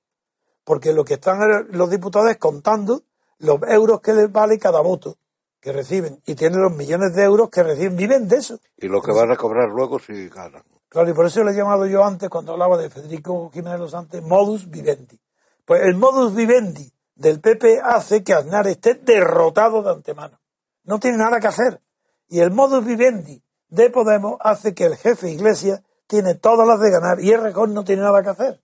[0.63, 3.03] Porque lo que están los diputados es contando
[3.39, 5.17] los euros que les vale cada voto
[5.59, 8.57] que reciben y tienen los millones de euros que reciben, viven de eso.
[8.77, 10.63] Y lo que van a cobrar luego si ganan.
[10.89, 13.91] Claro, y por eso le he llamado yo antes, cuando hablaba de Federico Jiménez Los
[13.91, 15.19] Santos, modus vivendi.
[15.65, 20.39] Pues el modus vivendi del PP hace que Aznar esté derrotado de antemano.
[20.83, 21.81] No tiene nada que hacer.
[22.27, 26.91] Y el modus vivendi de Podemos hace que el jefe Iglesias tiene todas las de
[26.91, 28.61] ganar y el Rejón no tiene nada que hacer.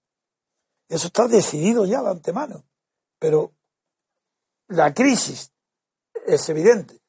[0.87, 2.63] Eso está decidido ya de antemano.
[3.17, 3.51] Pero
[4.67, 5.51] la crisis
[6.25, 7.01] es evidente.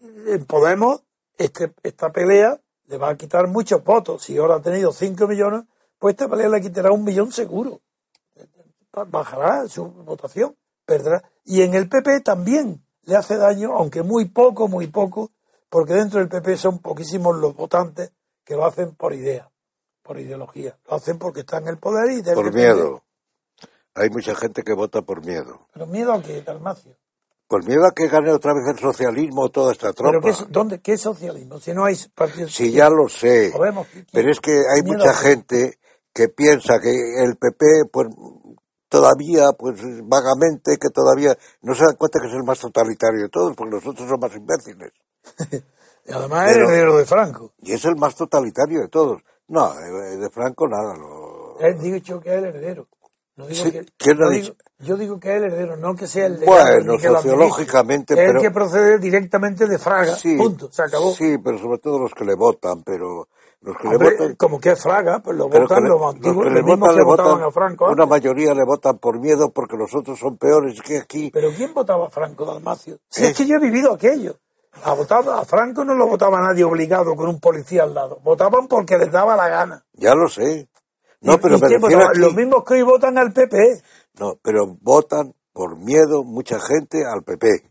[0.00, 1.02] En Podemos,
[1.38, 4.24] este, esta pelea le va a quitar muchos votos.
[4.24, 5.62] Si ahora ha tenido 5 millones,
[5.98, 7.80] pues esta pelea le quitará un millón seguro.
[8.92, 11.22] Bajará su votación, perderá.
[11.44, 15.30] Y en el PP también le hace daño, aunque muy poco, muy poco,
[15.68, 18.12] porque dentro del PP son poquísimos los votantes
[18.44, 19.48] que lo hacen por idea,
[20.02, 20.76] por ideología.
[20.88, 22.22] Lo hacen porque están en el poder y...
[22.34, 23.04] Por miedo.
[23.94, 25.68] Hay mucha gente que vota por miedo.
[25.72, 26.96] ¿Pero miedo a qué, Dalmacio?
[27.50, 30.20] Por miedo a que gane otra vez el socialismo toda esta tropa.
[30.22, 31.58] ¿Pero qué, dónde, qué socialismo?
[31.58, 32.54] Si no hay partidos...
[32.54, 33.52] Sí, ya lo sé.
[34.12, 35.80] pero es que hay mucha gente
[36.14, 36.92] que piensa que
[37.24, 38.06] el PP, pues
[38.88, 43.28] todavía, pues vagamente, que todavía no se dan cuenta que es el más totalitario de
[43.28, 44.92] todos, porque nosotros somos más imbéciles.
[46.06, 47.52] y además es el heredero de Franco.
[47.58, 49.22] Y es el más totalitario de todos.
[49.48, 50.96] No, de Franco nada.
[50.96, 51.56] Lo...
[51.58, 52.86] He dicho que es el heredero.
[53.40, 53.64] No digo
[53.98, 58.14] que, yo digo que es el heredero, no que sea el Bueno, sociológicamente.
[58.14, 60.16] Es el que procede directamente de Fraga.
[60.36, 61.12] punto, se acabó.
[61.12, 63.28] Sí, pero sobre todo los que le votan, pero.
[63.62, 66.50] Los que le votan, como que es Fraga, pues lo votan los antiguos, los que
[66.50, 67.90] le votan, le votan, a Franco.
[67.90, 71.30] Una mayoría le votan por miedo porque los otros son peores que aquí.
[71.30, 72.98] Pero ¿quién votaba a Franco Dalmacio?
[73.08, 74.36] Si es que yo he vivido aquello.
[74.82, 78.18] A, votar, a Franco no lo votaba nadie obligado con un policía al lado.
[78.22, 79.84] Votaban porque les daba la gana.
[79.92, 80.69] Ya lo sé.
[81.22, 81.58] No, pero
[82.14, 83.56] Los mismos que hoy votan al PP.
[84.18, 87.70] No, pero votan por miedo mucha gente al PP.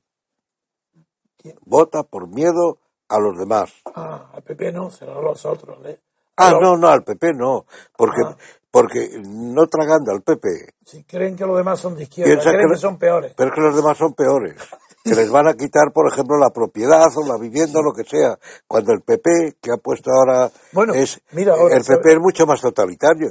[1.61, 3.71] Vota por miedo a los demás.
[3.95, 5.83] Ah, al PP no, serán los otros.
[5.85, 5.99] ¿eh?
[6.37, 7.65] Ah, no, no, al PP no.
[7.97, 8.37] Porque, ah.
[8.69, 10.47] porque no tragando al PP.
[10.85, 13.33] Si creen que los demás son de izquierda, creen que, son peores.
[13.35, 14.55] Pero es que los demás son peores
[15.03, 18.03] que les van a quitar, por ejemplo, la propiedad o la vivienda o lo que
[18.03, 18.37] sea.
[18.67, 22.61] Cuando el PP, que ha puesto ahora, bueno, es, mira, el PP es mucho más
[22.61, 23.29] totalitario.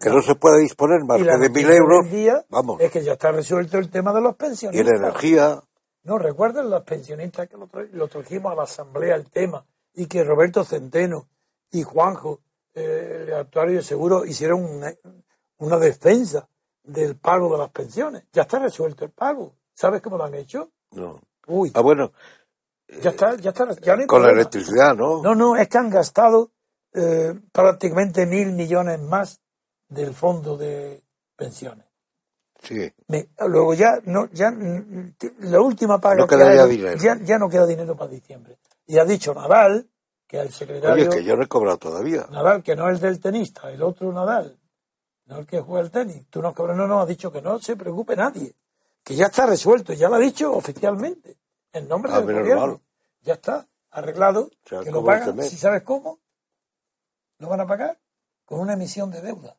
[0.00, 2.06] que no se puede disponer más que de mil euros.
[2.48, 2.80] vamos.
[2.80, 4.86] Es que ya está resuelto el tema de los pensionistas.
[4.86, 5.62] Y la energía.
[6.04, 10.64] No, recuerden los pensionistas que lo, trajimos a la asamblea el tema y que Roberto
[10.64, 11.28] Centeno
[11.70, 12.40] y Juanjo,
[12.74, 14.92] eh, el actuario de seguro, hicieron una,
[15.58, 16.48] una defensa
[16.82, 18.24] del pago de las pensiones.
[18.32, 19.54] Ya está resuelto el pago.
[19.74, 20.70] ¿Sabes cómo lo han hecho?
[20.92, 21.20] No.
[21.46, 21.72] Uy.
[21.74, 22.12] Ah, bueno.
[23.00, 23.66] Ya está, ya está.
[24.06, 25.22] con la electricidad, ¿no?
[25.22, 26.50] No, no, es que han gastado
[26.92, 29.40] eh, prácticamente mil millones más
[29.88, 31.02] del fondo de
[31.36, 31.86] pensiones.
[32.62, 32.92] Sí.
[33.48, 34.54] luego ya, no, ya,
[35.40, 38.58] la última paga no que ya, ya, no queda dinero para diciembre.
[38.86, 39.88] Y ha dicho Nadal,
[40.28, 41.08] que es el secretario.
[41.08, 42.26] Oye, que yo no he cobrado todavía.
[42.30, 44.56] Nadal, que no es del tenista, el otro Nadal,
[45.26, 46.26] no el que juega el tenis.
[46.30, 48.54] Tú no cobras, no, no, ha dicho que no se preocupe nadie
[49.02, 51.36] que ya está resuelto, ya lo ha dicho oficialmente,
[51.72, 52.80] en nombre ah, del gobierno.
[53.22, 56.20] Ya está, arreglado, que lo pagan, si sabes cómo,
[57.38, 57.98] lo van a pagar
[58.44, 59.56] con una emisión de deuda.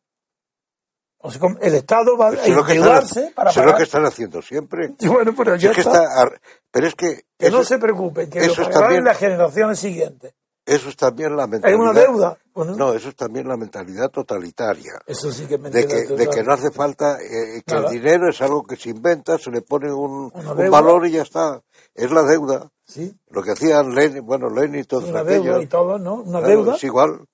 [1.18, 3.66] O sea, el Estado va a endeudarse para pagar.
[3.66, 4.88] Es lo que están haciendo siempre.
[5.06, 6.30] bueno, pero ya está.
[6.70, 7.24] pero es que...
[7.38, 10.34] Que no se preocupen, que lo pagarán las generaciones siguientes.
[10.66, 11.80] Eso es también la mentalidad.
[11.80, 12.38] ¿Hay una deuda?
[12.54, 14.92] no, eso es también la mentalidad totalitaria.
[15.06, 18.30] Eso sí que es de que, de que no hace falta, eh, que el dinero
[18.30, 20.32] es algo que se inventa, se le pone un,
[20.70, 21.62] valor y ya está.
[21.94, 22.70] Es la deuda.
[22.86, 23.14] Sí.
[23.28, 26.14] Lo que hacían Lenin, bueno, Lenin y todos Una deuda y todo, ¿no?
[26.14, 26.76] Una deuda.
[26.76, 27.26] Es igual.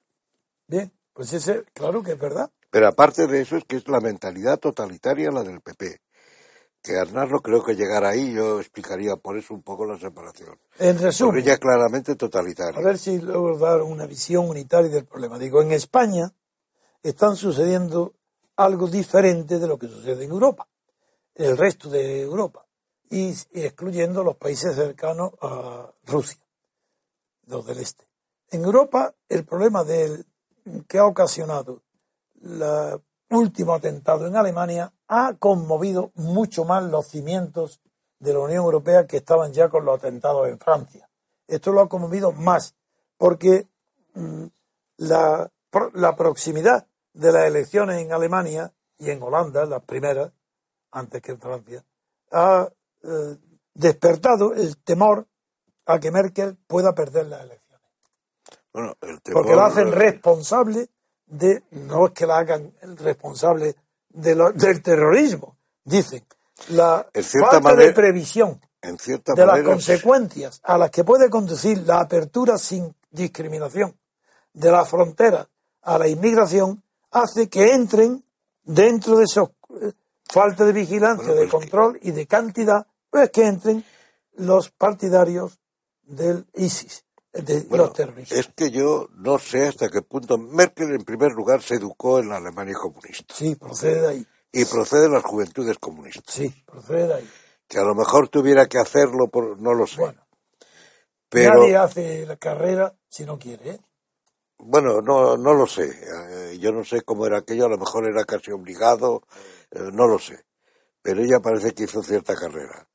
[0.66, 2.50] Bien, pues ese, claro que es verdad.
[2.70, 6.00] Pero aparte de eso es que es la mentalidad totalitaria la del PP
[6.82, 10.58] que no creo que llegar ahí, yo explicaría por eso un poco la separación.
[10.78, 11.34] En resumen.
[11.34, 12.80] Porque ella claramente totalitaria.
[12.80, 15.38] A ver si logro dar una visión unitaria del problema.
[15.38, 16.32] Digo, en España
[17.02, 18.14] están sucediendo
[18.56, 20.68] algo diferente de lo que sucede en Europa,
[21.34, 22.66] el resto de Europa,
[23.10, 26.40] y excluyendo los países cercanos a Rusia,
[27.46, 28.04] los del este.
[28.50, 30.26] En Europa, el problema del,
[30.86, 31.82] que ha ocasionado
[32.42, 32.98] la
[33.30, 37.80] último atentado en Alemania ha conmovido mucho más los cimientos
[38.20, 41.10] de la Unión Europea que estaban ya con los atentados en Francia.
[41.48, 42.76] Esto lo ha conmovido más
[43.18, 43.66] porque
[44.14, 44.44] mm,
[44.98, 45.50] la,
[45.94, 50.30] la proximidad de las elecciones en Alemania y en Holanda, las primeras,
[50.92, 51.84] antes que en Francia,
[52.30, 52.68] ha
[53.02, 53.36] eh,
[53.74, 55.26] despertado el temor
[55.86, 57.86] a que Merkel pueda perder las elecciones.
[58.72, 60.88] Bueno, el temor, Porque la hacen responsable
[61.26, 63.74] de, no es que la hagan responsable
[64.10, 66.24] de lo- del terrorismo, dicen,
[66.68, 71.78] la En falta de previsión en cierta de las consecuencias a las que puede conducir
[71.86, 73.96] la apertura sin discriminación
[74.52, 75.48] de la frontera
[75.82, 76.82] a la inmigración
[77.12, 78.22] hace que entren
[78.62, 79.50] dentro de esos
[79.80, 79.92] eh,
[80.28, 83.84] falta de vigilancia, Bueno, de pues que- control y de cantidad, pues que entren
[84.34, 85.58] los partidarios
[86.02, 88.38] del ISIS, de Bueno, los terroristas.
[88.38, 92.28] es que yo no sé hasta qué punto Merkel en primer lugar se educó en
[92.28, 94.26] la Alemania comunista Sí, procede de ahí.
[94.52, 96.34] y procede de las juventudes comunistas.
[96.34, 97.30] Sí, procede de ahí.
[97.68, 100.00] Que a lo mejor tuviera que hacerlo, por, no lo sé.
[100.00, 100.26] Bueno,
[101.28, 103.70] pero nadie hace la carrera si no quiere.
[103.70, 103.80] ¿eh?
[104.58, 105.84] bueno, no, no lo sé.
[105.88, 109.22] Eh, yo no sé cómo era aquello, a lo mejor era casi obligado,
[109.70, 110.44] eh, no lo sé.
[111.00, 112.88] Pero ella parece que hizo cierta carrera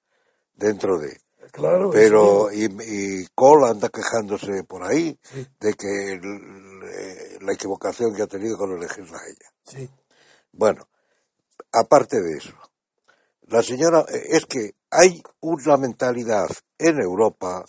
[0.54, 1.22] dentro de.
[1.52, 5.48] Claro, Pero, y, y Kohl anda quejándose por ahí Sí.
[5.60, 9.54] de que el- eh, la equivocación que ha tenido con elegirla a ella.
[9.66, 9.90] sí.
[10.52, 10.88] Bueno,
[11.72, 12.54] aparte de eso,
[13.48, 17.66] la señora, eh, es que hay una mentalidad en Europa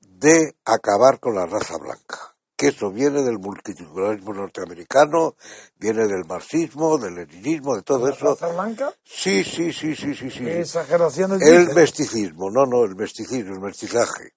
[0.00, 2.36] de acabar con la raza blanca.
[2.58, 5.36] Que eso viene del multiculturalismo norteamericano,
[5.78, 8.30] viene del marxismo, del leninismo, de todo ¿La eso.
[8.30, 8.92] raza blanca?
[9.04, 10.40] Sí, sí, sí, sí, sí, sí.
[10.44, 11.74] ¿Qué exageraciones El dicen?
[11.76, 14.32] mesticismo, no, no, el mesticismo, el mestizaje.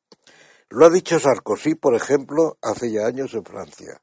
[0.70, 4.00] Lo ha dicho Sarkozy, por ejemplo, hace ya años en Francia.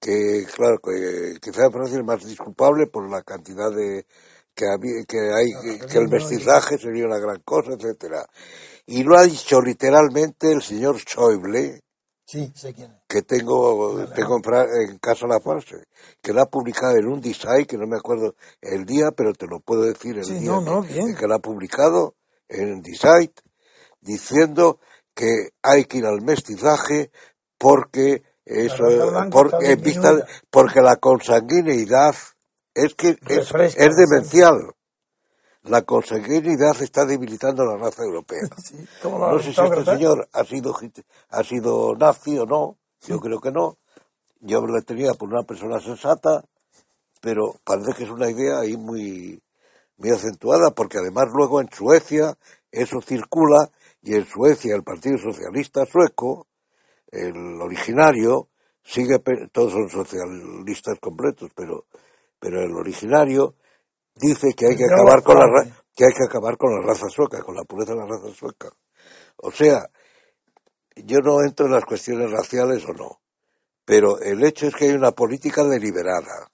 [0.00, 4.06] Que, claro, que quizá en Francia es más disculpable por la cantidad de
[4.54, 8.24] que, había- que hay, que, que el mestizaje sería una gran cosa, etcétera.
[8.86, 11.82] Y lo ha dicho literalmente el señor Schäuble,
[12.30, 12.98] Sí, sé quién es.
[13.08, 15.84] que tengo, tengo en, casa la frase,
[16.22, 19.46] que la ha publicado en un design, que no me acuerdo el día, pero te
[19.46, 21.16] lo puedo decir el Sí, día no, que, no, bien.
[21.16, 22.16] que la ha publicado
[22.48, 23.32] en design,
[24.00, 24.80] diciendo
[25.14, 27.10] que hay que ir al mestizaje
[27.58, 32.14] porque eso, raza blanca por- está en vista- porque la consanguineidad
[32.74, 34.72] es que es, es demencial.
[35.64, 38.48] La consanguinidad está debilitando la raza europea.
[38.62, 40.74] Sí, No sé si este señor ha sido,
[41.30, 43.76] ha sido nazi o no, yo creo que no.
[44.40, 46.42] Yo le tenía por una persona sensata,
[47.20, 49.42] pero parece que es una idea ahí muy,
[49.98, 52.34] muy acentuada, porque además luego en Suecia
[52.72, 53.70] eso circula
[54.02, 56.46] y en Suecia el Partido Socialista Sueco,
[57.10, 58.48] el originario,
[58.82, 59.18] sigue,
[59.52, 61.84] todos son socialistas completos, pero,
[62.38, 63.56] pero el originario
[64.20, 65.46] dice que hay que Yo acabar con la
[65.94, 68.70] que hay que acabar con la raza sueca, con la pureza de la raza sueca.
[69.36, 69.88] O sea,
[70.96, 73.20] yo no entro en las cuestiones raciales o no,
[73.84, 76.50] pero el hecho es que hay una política deliberada,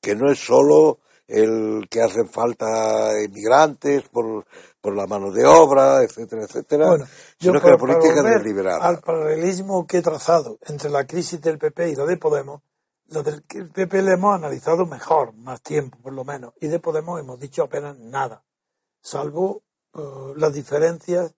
[0.00, 4.46] que no es solo el que hacen falta inmigrantes por,
[4.80, 7.04] por la mano de obra, etcétera, etcétera, Bueno,
[7.38, 8.86] yo sino que la política deliberada.
[8.86, 12.62] Al paralelismo que he trazado entre la crisis del PP y la de Podemos,
[13.08, 17.18] la del PP le hemos analizado mejor, más tiempo por lo menos, y de Podemos
[17.20, 18.44] hemos dicho apenas nada,
[19.00, 19.62] salvo
[19.94, 20.00] eh,
[20.36, 21.34] las diferencias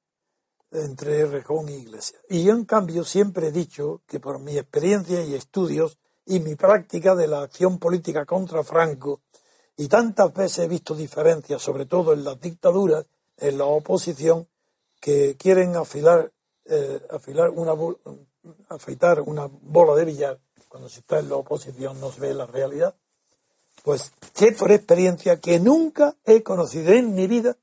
[0.72, 2.20] entre Rejón e Iglesias.
[2.28, 6.54] Y yo, en cambio, siempre he dicho que por mi experiencia y estudios y mi
[6.54, 9.22] práctica de la acción política contra Franco,
[9.76, 13.06] y tantas veces he visto diferencias, sobre todo en las dictaduras,
[13.36, 14.46] en la oposición,
[15.00, 16.30] que quieren afilar,
[16.66, 17.72] eh, afilar una,
[18.68, 20.40] afeitar una bola de billar,
[20.70, 22.94] cuando se está en la oposición no se ve la realidad,
[23.82, 27.56] pues sé por experiencia que nunca he conocido en mi vida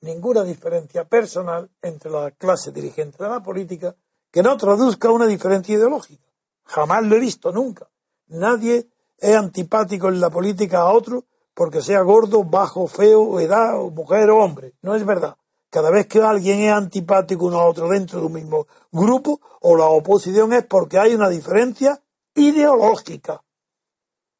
[0.00, 3.94] ninguna diferencia personal entre la clase dirigente de la política
[4.32, 6.26] que no traduzca una diferencia ideológica.
[6.64, 7.88] Jamás lo he visto, nunca.
[8.26, 8.88] Nadie
[9.18, 14.30] es antipático en la política a otro porque sea gordo, bajo, feo, edad, o mujer
[14.30, 14.74] o hombre.
[14.82, 15.36] No es verdad.
[15.70, 19.76] Cada vez que alguien es antipático uno a otro dentro de un mismo grupo o
[19.76, 22.02] la oposición es porque hay una diferencia
[22.38, 23.42] ideológica.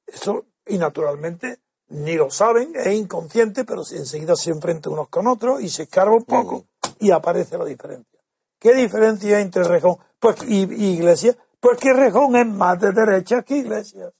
[0.06, 5.60] Eso, y naturalmente, ni lo saben, es inconsciente, pero enseguida se enfrentan unos con otros
[5.60, 6.66] y se escarba un poco
[6.98, 8.18] y aparece la diferencia.
[8.58, 11.36] ¿Qué diferencia hay entre Rejón pues, y, y Iglesias?
[11.60, 14.12] Pues que Rejón es más de derecha que Iglesias,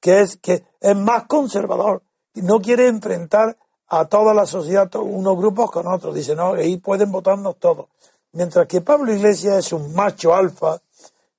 [0.00, 2.02] que es, que es más conservador,
[2.34, 3.56] y no quiere enfrentar
[3.88, 6.14] a toda la sociedad, unos grupos con otros.
[6.14, 7.86] Dice, no, ahí pueden votarnos todos.
[8.32, 10.80] Mientras que Pablo Iglesias es un macho alfa,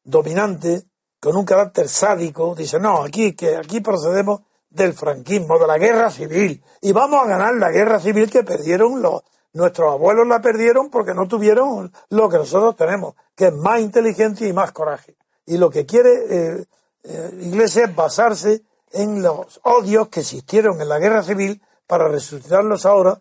[0.04, 0.89] dominante,
[1.20, 6.12] con un carácter sádico, dice, no, aquí, que aquí procedemos del franquismo, de la guerra
[6.12, 6.64] civil.
[6.82, 11.14] Y vamos a ganar la guerra civil que perdieron los, nuestros abuelos la perdieron porque
[11.14, 15.16] no tuvieron lo que nosotros tenemos, que es más inteligencia y más coraje.
[15.46, 16.66] Y lo que quiere eh,
[17.04, 18.62] eh, Iglesia es basarse
[18.92, 23.20] en los odios que existieron en la guerra civil para resucitarlos ahora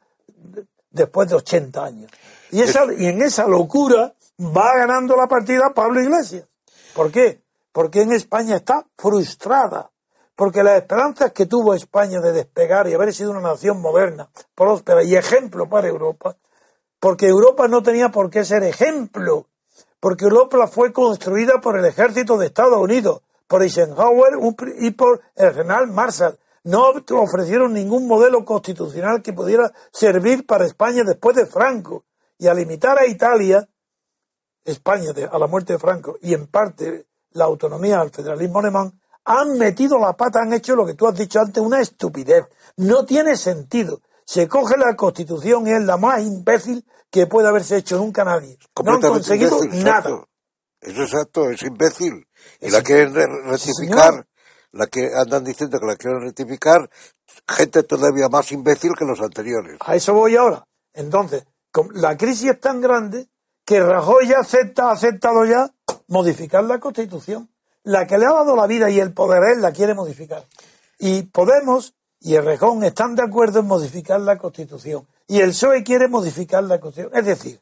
[0.91, 2.11] después de 80 años.
[2.51, 6.45] Y, esa, y en esa locura va ganando la partida Pablo Iglesias.
[6.95, 7.41] ¿Por qué?
[7.73, 9.91] Porque en España está frustrada.
[10.35, 15.03] Porque las esperanzas que tuvo España de despegar y haber sido una nación moderna, próspera
[15.03, 16.37] y ejemplo para Europa,
[17.01, 19.49] porque Europa no tenía por qué ser ejemplo,
[19.99, 24.35] porque Europa fue construida por el ejército de Estados Unidos, por Eisenhower
[24.79, 26.39] y por el general Marshall.
[26.63, 32.05] No ofrecieron ningún modelo constitucional que pudiera servir para España después de Franco.
[32.39, 33.69] Y al limitar a Italia,
[34.65, 39.59] España a la muerte de Franco, y en parte la autonomía al federalismo alemán, han
[39.59, 42.47] metido la pata, han hecho lo que tú has dicho antes, una estupidez.
[42.77, 44.01] No tiene sentido.
[44.25, 48.59] Se coge la constitución y es la más imbécil que puede haberse hecho nunca nadie.
[48.85, 50.25] No han conseguido nada.
[50.81, 52.27] Eso es exacto, es imbécil.
[52.61, 54.27] Y la quieren rectificar,
[54.73, 56.89] la que andan diciendo que la quieren rectificar,
[57.47, 59.77] gente todavía más imbécil que los anteriores.
[59.81, 60.67] A eso voy ahora.
[60.95, 61.45] Entonces,
[61.95, 63.29] la crisis es tan grande
[63.65, 65.71] que Rajoy ya acepta, ha aceptado ya
[66.09, 67.49] modificar la Constitución.
[67.85, 70.45] La que le ha dado la vida y el poder él la quiere modificar.
[70.99, 75.07] Y Podemos y el Rejón están de acuerdo en modificar la Constitución.
[75.29, 77.17] Y el PSOE quiere modificar la Constitución.
[77.17, 77.61] Es decir,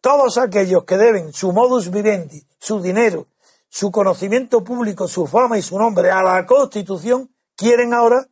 [0.00, 3.26] todos aquellos que deben su modus vivendi, su dinero,
[3.68, 8.26] su conocimiento público, su fama y su nombre a la Constitución, quieren ahora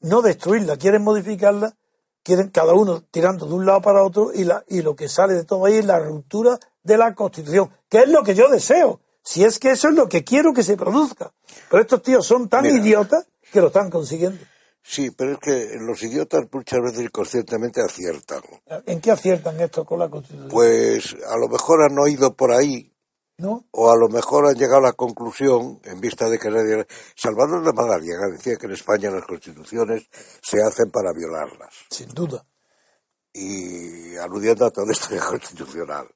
[0.00, 1.74] no destruirla, quieren modificarla,
[2.22, 5.34] quieren cada uno tirando de un lado para otro y, la, y lo que sale
[5.34, 9.00] de todo ahí es la ruptura de la Constitución, que es lo que yo deseo,
[9.22, 11.32] si es que eso es lo que quiero que se produzca.
[11.68, 14.38] Pero estos tíos son tan idiotas que lo están consiguiendo.
[14.82, 18.42] Sí, pero es que los idiotas muchas veces inconscientemente aciertan.
[18.86, 20.48] ¿En qué aciertan esto con la Constitución?
[20.50, 22.94] Pues a lo mejor han oído por ahí
[23.72, 26.86] o a lo mejor han llegado a la conclusión, en vista de que nadie...
[27.16, 30.08] Salvador de Madariaga decía que en España las constituciones
[30.40, 31.74] se hacen para violarlas.
[31.90, 32.46] Sin duda.
[33.32, 36.06] Y aludiendo a la historia constitucional.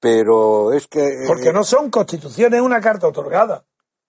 [0.00, 1.24] Pero es que...
[1.26, 3.64] Porque eh, no son constituciones, una carta otorgada.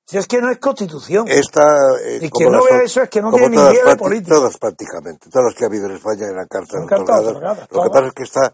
[0.05, 1.27] Si es que no es constitución.
[1.27, 1.63] Esta,
[2.03, 4.35] eh, y que no vea eso es que no tiene ni idea de política.
[4.35, 7.67] Todas prácticamente, todas las que ha habido en España eran cartas otorgadas.
[7.71, 8.53] Lo que pasa es que está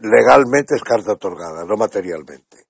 [0.00, 2.66] legalmente es carta otorgada, no materialmente.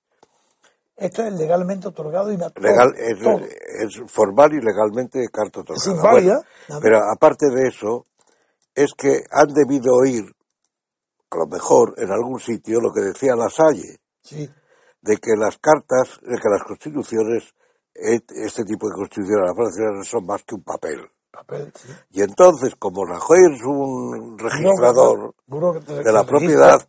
[0.97, 6.43] Esto es legalmente otorgado y Legal, es, formal y legalmente carta otorgada.
[6.81, 8.07] pero aparte de eso,
[8.75, 10.25] es que han debido oír,
[11.31, 14.51] a lo mejor en algún sitio, lo que decía Lasalle, sí.
[15.01, 17.55] de que las cartas, de que las constituciones,
[17.95, 21.09] este tipo de constituciones no son más que un papel.
[21.31, 21.89] Papel, sí.
[22.11, 26.81] Y entonces, como Rajoy es un registrador de la propiedad,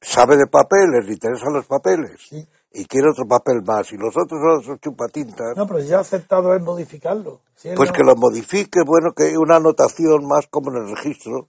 [0.00, 2.20] sabe de papeles, le interesan los papeles.
[2.28, 5.56] Sí y quiere otro papel más, y los otros son chupatintas.
[5.56, 7.42] No, pero ya ha aceptado él modificarlo.
[7.76, 11.46] pues que lo modifique, bueno, que una anotación más como en el registro.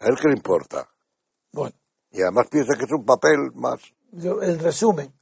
[0.00, 0.88] A él que le importa.
[1.52, 1.76] Bueno.
[2.12, 3.80] Y además piensa que es un papel más.
[4.12, 5.12] Yo, el resumen,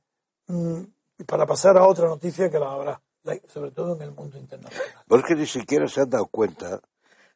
[0.48, 0.80] mm,
[1.26, 3.00] para pasar a otra noticia que la habrá,
[3.48, 4.86] sobre todo en el mundo internacional.
[5.06, 6.80] Pues que ni siquiera se han dado cuenta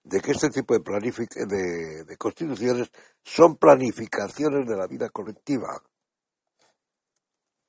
[0.03, 2.91] de que este tipo de, de, de constituciones
[3.23, 5.81] son planificaciones de la vida colectiva.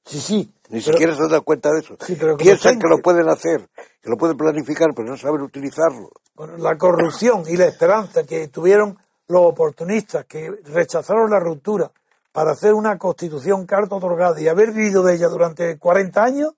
[0.05, 0.53] Sí, sí.
[0.69, 1.97] Ni siquiera se han dado cuenta de eso.
[2.37, 3.69] Piensan que lo pueden hacer,
[4.01, 6.11] que lo pueden planificar, pero no saben utilizarlo.
[6.35, 11.91] Bueno, la corrupción y la esperanza que tuvieron los oportunistas que rechazaron la ruptura
[12.31, 16.53] para hacer una constitución carta otorgada y haber vivido de ella durante 40 años,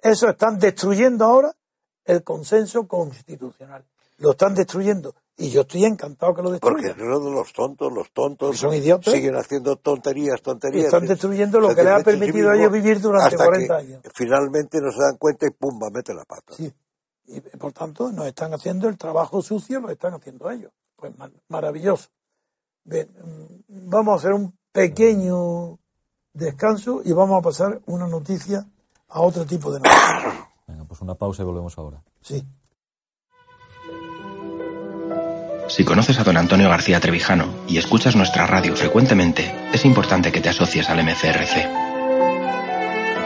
[0.00, 1.52] eso están destruyendo ahora
[2.04, 3.84] el consenso constitucional.
[4.18, 5.14] Lo están destruyendo.
[5.38, 6.94] Y yo estoy encantado que lo destruyan.
[6.96, 9.12] Porque los tontos, los tontos son idiotas.
[9.12, 10.86] siguen haciendo tonterías, tonterías.
[10.86, 14.02] están destruyendo lo que les ha permitido a ellos vivir durante 40 años.
[14.14, 16.54] Finalmente no se dan cuenta y pumba, mete la pata.
[16.56, 16.72] Sí.
[17.28, 20.72] Y por tanto, nos están haciendo el trabajo sucio, lo están haciendo ellos.
[20.94, 21.12] Pues
[21.48, 22.08] maravilloso.
[22.84, 25.78] Bien, mm, vamos a hacer un pequeño
[26.32, 28.66] descanso y vamos a pasar una noticia
[29.08, 30.48] a otro tipo de noticia.
[30.66, 32.02] Venga, pues una pausa y volvemos ahora.
[32.20, 32.44] Sí.
[35.68, 40.40] Si conoces a don Antonio García Trevijano y escuchas nuestra radio frecuentemente, es importante que
[40.40, 41.95] te asocies al MCRC.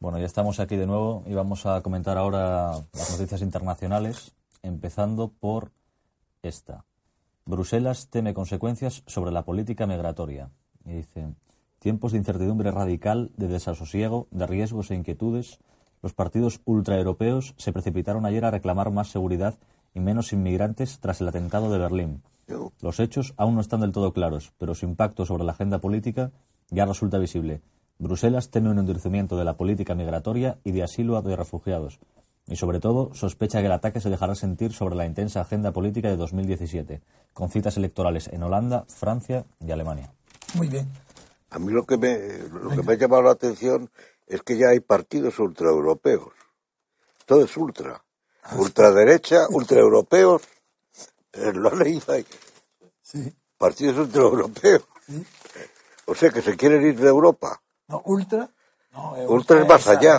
[0.00, 4.32] Bueno, ya estamos aquí de nuevo y vamos a comentar ahora las noticias internacionales,
[4.62, 5.72] empezando por
[6.42, 6.86] esta.
[7.44, 10.48] Bruselas teme consecuencias sobre la política migratoria.
[10.86, 11.34] Y dice,
[11.80, 15.58] tiempos de incertidumbre radical, de desasosiego, de riesgos e inquietudes,
[16.00, 19.58] los partidos ultraeuropeos se precipitaron ayer a reclamar más seguridad
[19.92, 22.22] y menos inmigrantes tras el atentado de Berlín.
[22.80, 26.32] Los hechos aún no están del todo claros, pero su impacto sobre la agenda política
[26.70, 27.60] ya resulta visible.
[28.00, 32.00] Bruselas teme un endurecimiento de la política migratoria y de asilo de refugiados,
[32.46, 36.08] y sobre todo sospecha que el ataque se dejará sentir sobre la intensa agenda política
[36.08, 37.02] de 2017,
[37.34, 40.10] con citas electorales en Holanda, Francia y Alemania.
[40.54, 40.88] Muy bien.
[41.50, 43.90] A mí lo que me, lo que me ha llamado la atención
[44.26, 46.32] es que ya hay partidos ultraeuropeos.
[47.26, 48.02] Todo es ultra.
[48.56, 50.40] Ultraderecha, ultraeuropeos.
[51.34, 52.24] Eh, Lo he leído ahí.
[53.02, 53.30] Sí.
[53.58, 54.84] Partidos ultraeuropeos.
[56.06, 57.60] O sea que se quieren ir de Europa.
[57.90, 58.48] No, ultra.
[58.92, 60.14] No, Ultra es más allá.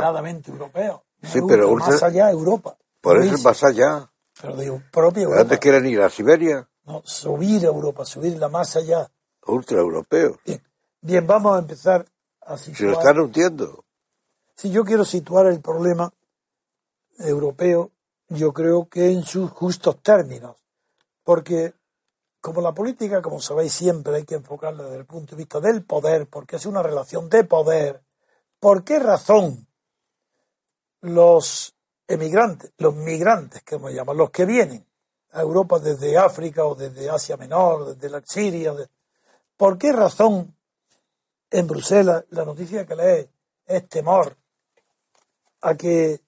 [0.46, 1.04] europeo.
[1.22, 2.78] No Sí, es pero ultra, ultra- Más allá, Europa.
[3.02, 4.12] Por Lo eso es más allá.
[4.42, 5.40] Pero digo, propia ¿A Europa.
[5.40, 6.02] dónde quieren ir?
[6.02, 6.68] ¿A Siberia?
[6.86, 9.10] No, subir a Europa, subirla más allá.
[9.46, 10.38] Ultraeuropeos.
[10.46, 10.62] Bien,
[11.02, 12.06] bien vamos a empezar
[12.42, 12.94] a Si lo situar.
[12.94, 13.86] están hundiendo.
[14.56, 16.12] Si yo quiero situar el problema
[17.20, 17.92] europeo,
[18.30, 20.56] yo creo que en sus justos términos.
[21.24, 21.74] Porque
[22.42, 25.86] como la política, como sabéis siempre, hay que enfocarla desde el punto de vista del
[25.86, 28.02] poder, porque es una relación de poder.
[28.60, 29.68] ¿Por qué razón
[31.02, 31.76] los
[32.08, 34.86] emigrantes, los migrantes, que me llaman, los que vienen
[35.32, 38.74] a Europa desde África o desde Asia Menor, desde la Siria,
[39.56, 40.56] ¿por qué razón
[41.50, 43.30] en Bruselas la noticia que lee
[43.66, 44.36] es temor
[45.62, 46.22] a que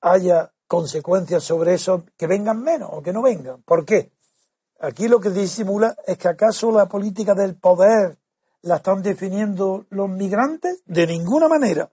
[0.00, 3.60] haya consecuencias sobre eso, que vengan menos o que no vengan.
[3.62, 4.12] ¿Por qué?
[4.80, 8.18] Aquí lo que disimula es que acaso la política del poder
[8.62, 11.90] la están definiendo los migrantes de ninguna manera.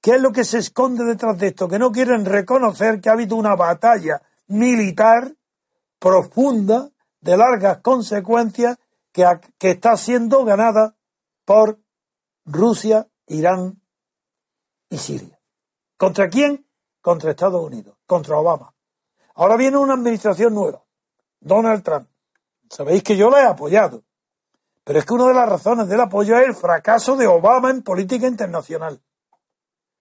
[0.00, 1.68] ¿Qué es lo que se esconde detrás de esto?
[1.68, 5.32] Que no quieren reconocer que ha habido una batalla militar
[5.98, 8.78] profunda, de largas consecuencias,
[9.12, 9.24] que,
[9.56, 10.96] que está siendo ganada
[11.44, 11.78] por
[12.44, 13.80] Rusia, Irán
[14.90, 15.40] y Siria.
[15.96, 16.66] ¿Contra quién?
[17.00, 18.74] Contra Estados Unidos, contra Obama.
[19.36, 20.84] Ahora viene una administración nueva,
[21.40, 22.08] Donald Trump.
[22.74, 24.02] Sabéis que yo la he apoyado,
[24.82, 27.82] pero es que una de las razones del apoyo es el fracaso de Obama en
[27.82, 29.00] política internacional.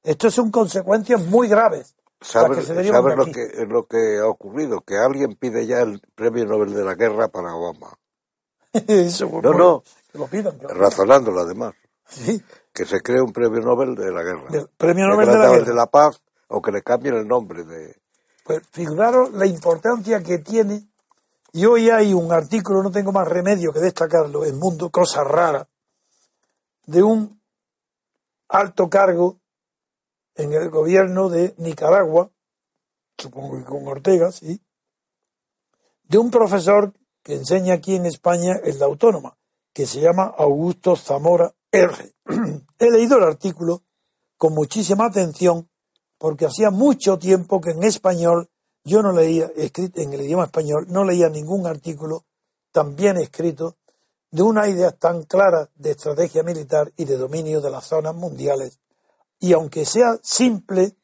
[0.01, 1.95] Esto son consecuencias muy graves.
[2.19, 4.81] ¿Sabes, que se derivan sabes de lo, que, lo que ha ocurrido?
[4.81, 7.95] Que alguien pide ya el premio Nobel de la Guerra para Obama.
[8.87, 9.83] Eso, No, no.
[10.11, 10.57] Que lo pidan.
[10.59, 11.75] Razonándolo además.
[12.07, 12.43] Sí,
[12.73, 14.67] Que se cree un premio Nobel de la Guerra.
[14.77, 15.65] premio Nobel de la Guerra.
[15.65, 18.01] de la Paz o que le cambien el nombre de...
[18.43, 20.87] Pues figuraros la importancia que tiene.
[21.55, 25.67] Y hoy hay un artículo, no tengo más remedio que destacarlo, en Mundo Cosas Raras,
[26.87, 27.39] de un
[28.49, 29.39] alto cargo
[30.33, 32.31] en el gobierno de Nicaragua,
[33.19, 34.59] supongo que con Ortega, sí,
[36.05, 36.91] de un profesor
[37.21, 39.37] que enseña aquí en España en la Autónoma,
[39.73, 42.15] que se llama Augusto Zamora R.
[42.79, 43.83] He leído el artículo
[44.37, 45.69] con muchísima atención
[46.17, 48.49] porque hacía mucho tiempo que en español
[48.83, 52.25] yo no leía, en el idioma español, no leía ningún artículo
[52.71, 53.77] tan bien escrito
[54.31, 58.79] de una idea tan clara de estrategia militar y de dominio de las zonas mundiales.
[59.39, 60.95] Y aunque sea simple,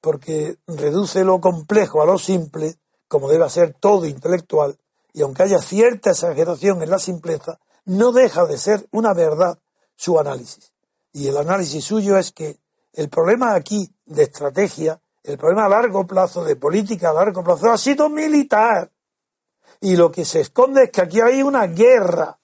[0.00, 2.76] porque reduce lo complejo a lo simple,
[3.08, 4.76] como debe ser todo intelectual,
[5.12, 9.58] y aunque haya cierta exageración en la simpleza, no deja de ser una verdad
[9.94, 10.72] su análisis.
[11.12, 12.58] Y el análisis suyo es que
[12.92, 17.70] el problema aquí de estrategia, el problema a largo plazo, de política a largo plazo,
[17.70, 18.90] ha sido militar.
[19.80, 22.38] Y lo que se esconde es que aquí hay una guerra.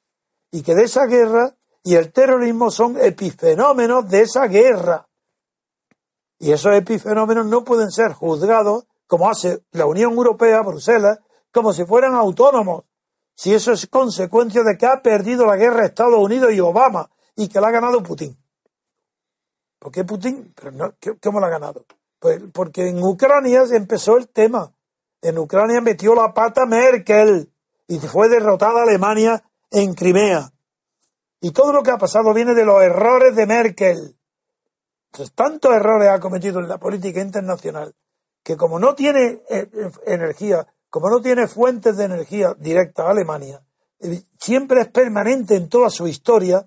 [0.51, 5.09] Y que de esa guerra y el terrorismo son epifenómenos de esa guerra.
[6.39, 11.19] Y esos epifenómenos no pueden ser juzgados, como hace la Unión Europea, Bruselas,
[11.53, 12.85] como si fueran autónomos.
[13.35, 17.49] Si eso es consecuencia de que ha perdido la guerra Estados Unidos y Obama y
[17.49, 18.37] que la ha ganado Putin.
[19.79, 20.53] ¿Por qué Putin?
[20.55, 21.85] Pero no, ¿qué- ¿Cómo la ha ganado?
[22.23, 24.73] Pues porque en Ucrania se empezó el tema.
[25.21, 27.53] En Ucrania metió la pata Merkel
[27.89, 29.43] y fue derrotada Alemania
[29.73, 30.53] en Crimea.
[31.41, 34.17] Y todo lo que ha pasado viene de los errores de Merkel.
[35.11, 37.93] Entonces, tantos errores ha cometido en la política internacional
[38.45, 43.11] que como no tiene eh, eh, energía, como no tiene fuentes de energía directa a
[43.11, 43.65] Alemania,
[43.99, 46.65] eh, siempre es permanente en toda su historia,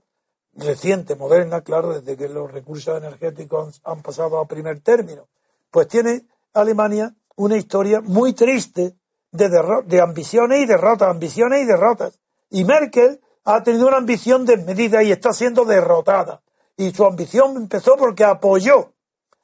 [0.53, 5.29] reciente, moderna, claro, desde que los recursos energéticos han pasado a primer término,
[5.75, 8.95] pues tiene Alemania una historia muy triste
[9.29, 9.49] de,
[9.85, 12.17] de ambiciones y derrotas, ambiciones y derrotas.
[12.49, 16.41] Y Merkel ha tenido una ambición desmedida y está siendo derrotada.
[16.77, 18.93] Y su ambición empezó porque apoyó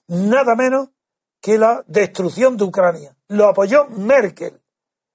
[0.08, 0.92] nada menos
[1.42, 3.14] que la destrucción de Ucrania.
[3.28, 4.62] Lo apoyó Merkel,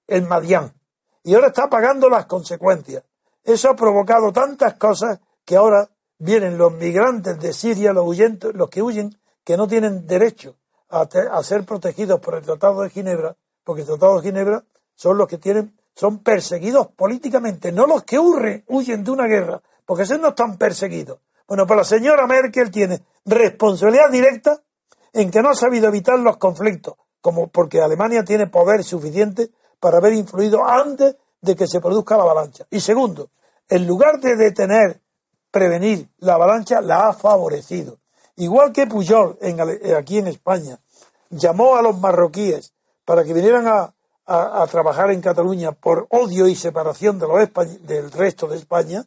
[0.09, 0.75] el Madián.
[1.23, 3.05] Y ahora está pagando las consecuencias.
[3.43, 5.89] Eso ha provocado tantas cosas que ahora
[6.19, 10.59] vienen los migrantes de Siria, los, huyentes, los que huyen, que no tienen derecho
[11.01, 15.29] a, ser protegidos por el Tratado de Ginebra, porque el Tratado de Ginebra son los
[15.29, 20.29] que tienen, son perseguidos políticamente, no los que huyen de una guerra, porque esos no
[20.29, 21.19] están perseguidos.
[21.47, 24.61] Bueno, pues la señora Merkel tiene responsabilidad directa
[25.13, 29.99] en que no ha sabido evitar los conflictos, como porque Alemania tiene poder suficiente para
[29.99, 32.67] haber influido antes de que se produzca la avalancha.
[32.71, 33.31] Y segundo,
[33.69, 35.01] en lugar de detener,
[35.51, 37.99] prevenir la avalancha, la ha favorecido.
[38.37, 39.61] Igual que Pujol en,
[39.95, 40.79] aquí en España
[41.37, 42.75] llamó a los marroquíes
[43.05, 43.93] para que vinieran a,
[44.69, 49.05] trabajar en Cataluña por odio y separación de los del resto de España,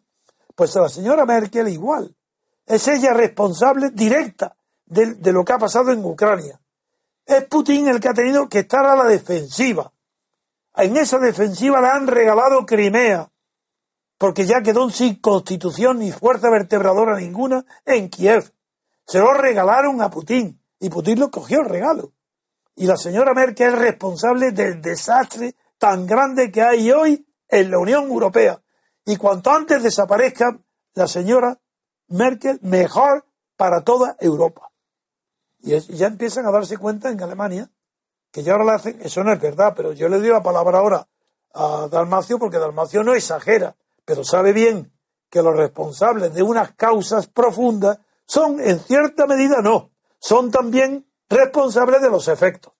[0.56, 2.16] pues a la señora Merkel igual.
[2.66, 4.56] Es ella responsable directa
[4.86, 6.62] de, lo que ha pasado en Ucrania.
[7.26, 9.92] Es Putin el que ha tenido que estar a la defensiva.
[10.76, 13.30] En esa defensiva le han regalado Crimea,
[14.18, 18.54] porque ya quedó sin constitución ni fuerza vertebradora ninguna en Kiev.
[19.06, 22.14] Se lo regalaron a Putin y Putin lo cogió el regalo.
[22.80, 27.78] Y la señora Merkel es responsable del desastre tan grande que hay hoy en la
[27.78, 28.62] Unión Europea.
[29.06, 30.58] Y cuanto antes desaparezca
[30.94, 31.60] la señora
[32.08, 33.26] Merkel, mejor
[33.58, 34.72] para toda Europa.
[35.60, 37.70] Y ya empiezan a darse cuenta en Alemania
[38.32, 40.80] que ya ahora le hacen, eso no es verdad, pero yo le doy la palabra
[40.80, 41.06] ahora
[41.54, 43.76] a Dalmacio porque Dalmacio no exagera,
[44.06, 44.94] pero sabe bien
[45.30, 52.02] que los responsables de unas causas profundas son, en cierta medida, no, son también responsables
[52.02, 52.74] de los efectos.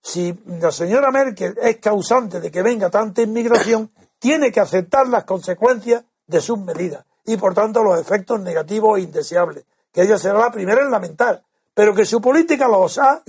[0.00, 5.24] Si la señora Merkel es causante de que venga tanta inmigración, tiene que aceptar las
[5.24, 10.38] consecuencias de sus medidas y, por tanto, los efectos negativos e indeseables, que ella será
[10.38, 11.42] la primera en lamentar,
[11.74, 13.22] pero que su política los ha,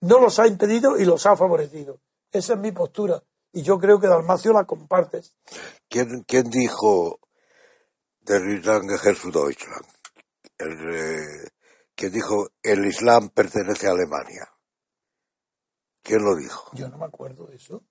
[0.00, 1.98] no los ha impedido y los ha favorecido.
[2.32, 5.34] Esa es mi postura y yo creo que Dalmacio la compartes.
[5.88, 7.18] ¿Quién, quién dijo
[8.28, 9.86] Islam Jesús Deutschland?
[10.58, 11.48] El, eh,
[11.96, 14.52] ¿Quién dijo el Islam pertenece a Alemania?
[16.02, 16.70] ¿Quién lo dijo?
[16.74, 17.82] Yo no me acuerdo de eso.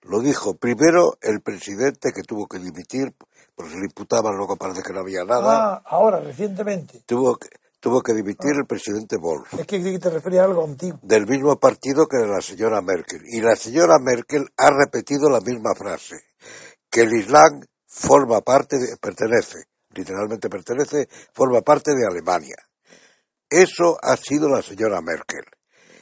[0.00, 3.14] Lo dijo primero el presidente que tuvo que dimitir,
[3.54, 5.74] porque se le imputaban, luego parece que no había nada.
[5.74, 7.04] Ah, ahora, recientemente.
[7.06, 7.48] Tuvo que,
[7.78, 9.54] tuvo que dimitir el presidente Wolf.
[9.54, 10.98] Es que te refería a algo antiguo.
[11.02, 13.22] Del mismo partido que la señora Merkel.
[13.24, 16.16] Y la señora Merkel ha repetido la misma frase,
[16.90, 22.56] que el Islam forma parte, de, pertenece, literalmente pertenece, forma parte de Alemania.
[23.52, 25.44] Eso ha sido la señora Merkel.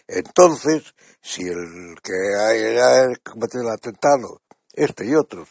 [0.07, 4.41] Entonces, si el que ha cometido el atentado,
[4.73, 5.49] este y otros,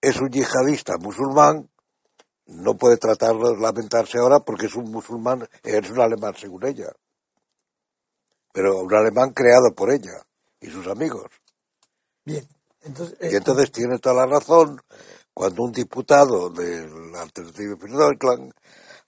[0.00, 1.68] es un yihadista musulmán,
[2.46, 6.92] no puede tratar de lamentarse ahora porque es un musulmán, es un alemán según ella.
[8.52, 10.24] Pero un alemán creado por ella
[10.60, 11.26] y sus amigos.
[12.24, 12.46] Bien.
[12.82, 14.80] Entonces, y entonces tiene toda la razón
[15.34, 18.52] cuando un diputado del Alternative Deutschland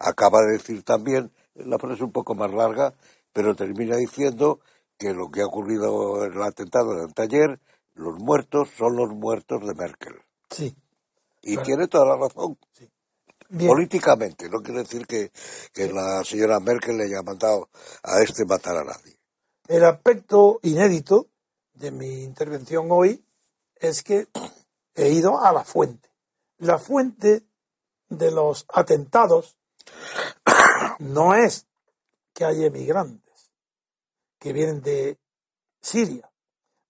[0.01, 2.95] acaba de decir también, la frase es un poco más larga,
[3.33, 4.61] pero termina diciendo
[4.99, 7.61] que lo que ha ocurrido en el atentado de taller,
[7.95, 10.15] los muertos son los muertos de Merkel.
[10.51, 10.75] Sí.
[11.43, 12.57] Y tiene toda la razón.
[12.73, 12.89] Sí.
[13.67, 15.31] Políticamente, no quiere decir que,
[15.93, 17.69] la señora Merkel le haya mandado
[18.03, 19.19] a este matar a nadie.
[19.69, 21.29] El aspecto inédito
[21.75, 23.23] de mi intervención hoy
[23.77, 24.27] es que
[24.95, 26.09] he ido a la fuente.
[26.59, 27.43] La fuente
[28.09, 29.57] de los atentados
[30.99, 31.67] no es
[32.33, 33.51] que hay emigrantes
[34.39, 35.19] que vienen de
[35.81, 36.31] Siria.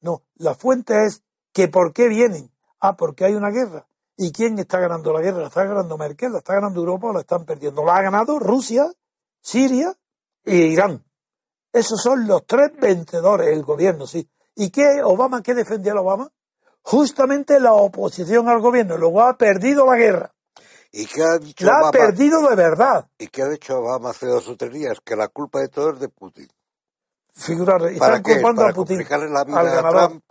[0.00, 1.22] No, la fuente es
[1.53, 2.50] que por qué vienen.
[2.80, 3.86] Ah, porque hay una guerra.
[4.16, 5.38] ¿Y quién está ganando la guerra?
[5.38, 6.32] ¿La está ganando Merkel?
[6.32, 7.84] ¿La está ganando Europa o la están perdiendo?
[7.84, 8.90] La ha ganado Rusia,
[9.40, 9.94] Siria
[10.44, 11.05] e Irán.
[11.72, 14.28] Esos son los tres vencedores, el gobierno, sí.
[14.55, 16.30] ¿Y qué Obama, qué defendía el Obama?
[16.82, 18.98] Justamente la oposición al gobierno.
[18.98, 20.32] Luego ha perdido la guerra.
[20.93, 23.09] ¿Y qué ha dicho la ha perdido de verdad.
[23.18, 25.01] ¿Y qué ha dicho Obama hace dos o tres días?
[25.03, 26.49] Que la culpa de todo es de Putin.
[27.34, 28.99] Figurar, están culpando a Putin.
[28.99, 30.24] Complicarle la vida a Trump,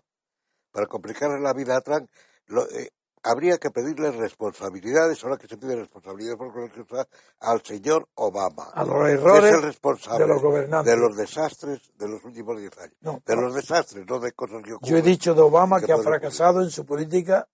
[0.71, 2.07] para complicarle la vida a Trump.
[2.45, 2.91] Lo, eh,
[3.23, 7.07] habría que pedirle responsabilidades, ahora que se pide responsabilidades por
[7.39, 8.69] al señor Obama.
[8.73, 10.93] A los errores que es el responsable de los gobernantes.
[10.93, 13.23] De los desastres de los últimos diez años.
[13.25, 14.91] de los desastres, no de cosas que ocurren.
[14.91, 17.47] Yo he dicho de Obama que, ha fracasado en su política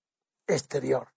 [0.46, 1.08] exterior.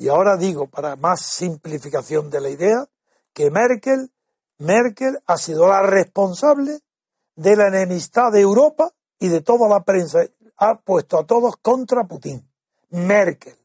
[0.00, 2.86] Y ahora digo, para más simplificación de la idea,
[3.34, 4.10] que Merkel,
[4.56, 6.80] Merkel ha sido la responsable
[7.36, 10.20] de la enemistad de Europa y de toda la prensa
[10.56, 12.50] ha puesto a todos contra Putin.
[12.88, 13.58] Merkel.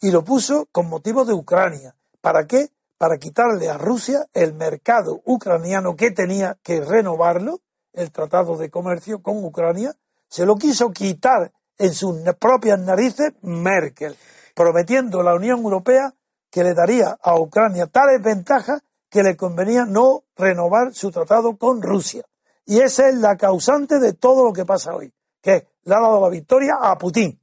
[0.00, 1.94] Y lo puso con motivo de Ucrania.
[2.20, 2.70] ¿Para qué?
[2.98, 7.60] Para quitarle a Rusia el mercado ucraniano que tenía que renovarlo,
[7.92, 9.94] el tratado de comercio con Ucrania.
[10.28, 14.16] Se lo quiso quitar en sus propias narices Merkel,
[14.54, 16.14] prometiendo a la Unión Europea
[16.50, 21.82] que le daría a Ucrania tales ventajas que le convenía no renovar su tratado con
[21.82, 22.24] Rusia.
[22.64, 26.20] Y esa es la causante de todo lo que pasa hoy, que le ha dado
[26.20, 27.38] la victoria a Putin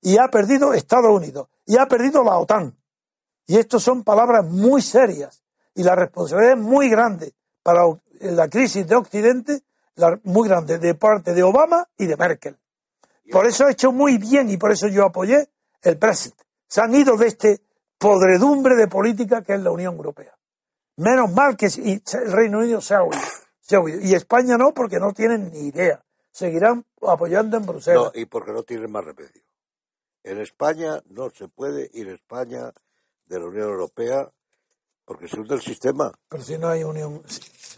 [0.00, 2.76] y ha perdido Estados Unidos y ha perdido la OTAN.
[3.46, 5.42] Y estas son palabras muy serias
[5.74, 7.82] y la responsabilidad es muy grande para
[8.20, 9.62] la crisis de Occidente,
[10.24, 12.56] muy grande de parte de Obama y de Merkel.
[13.30, 15.48] Por eso ha hecho muy bien y por eso yo apoyé
[15.82, 16.34] el Brexit.
[16.68, 17.60] Se han ido de este
[17.98, 20.36] podredumbre de política que es la Unión Europea.
[20.96, 23.20] Menos mal que el Reino Unido se ha oído.
[24.02, 26.02] Y España no, porque no tienen ni idea.
[26.30, 28.12] Seguirán apoyando en Bruselas.
[28.14, 29.42] No, y porque no tienen más remedio.
[30.22, 32.72] En España no se puede ir a España
[33.26, 34.30] de la Unión Europea
[35.04, 36.12] porque se hunde el sistema.
[36.28, 37.22] Pero si no hay unión.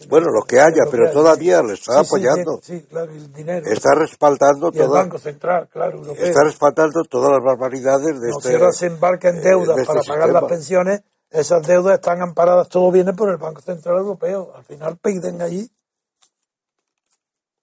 [0.09, 2.61] Bueno, lo que haya, pero todavía le está apoyando.
[2.63, 3.67] Sí, claro, el dinero.
[3.67, 6.25] Está respaldando y el Banco Central, claro, europeo.
[6.25, 8.49] Está respaldando todas las barbaridades de no, este.
[8.49, 12.23] Si ahora se embarca en deudas de este para pagar las pensiones, esas deudas están
[12.23, 14.53] amparadas, todo viene por el Banco Central Europeo.
[14.55, 15.69] Al final piden allí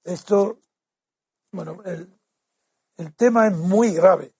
[0.06, 0.60] esto,
[1.52, 2.08] bueno, el,
[2.98, 4.34] el tema es muy grave.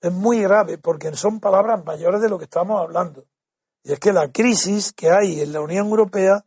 [0.00, 3.24] Es muy grave porque son palabras mayores de lo que estamos hablando.
[3.82, 6.44] Y es que la crisis que hay en la Unión Europea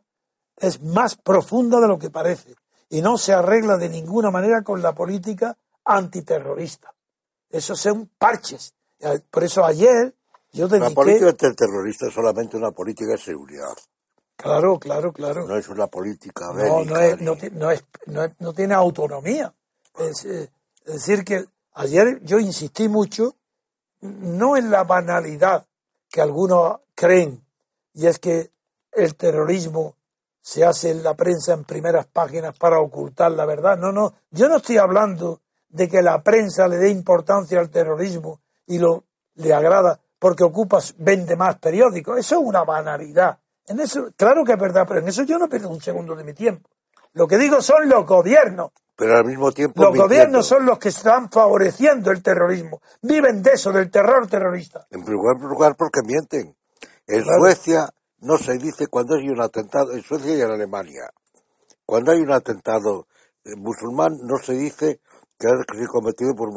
[0.56, 2.54] es más profunda de lo que parece
[2.88, 6.92] y no se arregla de ninguna manera con la política antiterrorista.
[7.50, 8.74] Eso son parches.
[9.30, 10.14] Por eso ayer
[10.52, 10.88] yo dediqué...
[10.90, 13.74] La política antiterrorista es solamente una política de seguridad.
[14.36, 15.46] Claro, claro, claro.
[15.46, 17.84] No es una política no, no, es, no, no, es,
[18.38, 19.54] no, tiene autonomía.
[19.98, 20.50] Es, eh,
[20.84, 23.36] es, decir, que ayer yo insistí mucho,
[24.00, 25.66] no en la banalidad
[26.10, 27.44] que algunos creen,
[27.92, 28.50] y es que
[28.92, 29.96] el terrorismo
[30.44, 33.78] se hace en la prensa en primeras páginas para ocultar la verdad.
[33.78, 35.40] No, no, yo no estoy hablando
[35.70, 39.04] de que la prensa le dé importancia al terrorismo y lo
[39.36, 42.18] le agrada porque ocupa, vende más periódicos.
[42.18, 43.38] Eso es una banalidad.
[43.66, 46.24] En eso, claro que es verdad, pero en eso yo no pierdo un segundo de
[46.24, 46.68] mi tiempo.
[47.14, 48.72] Lo que digo son los gobiernos.
[48.96, 49.82] Pero al mismo tiempo.
[49.82, 52.82] Los gobiernos son los que están favoreciendo el terrorismo.
[53.00, 54.86] Viven de eso, del terror terrorista.
[54.90, 56.54] En primer lugar, porque mienten.
[57.06, 57.88] En Suecia
[58.24, 61.10] no se dice cuando hay un atentado, en Suecia y en Alemania.
[61.84, 63.06] Cuando hay un atentado
[63.44, 65.00] eh, musulmán, no se dice
[65.38, 66.50] que ha sido cometido por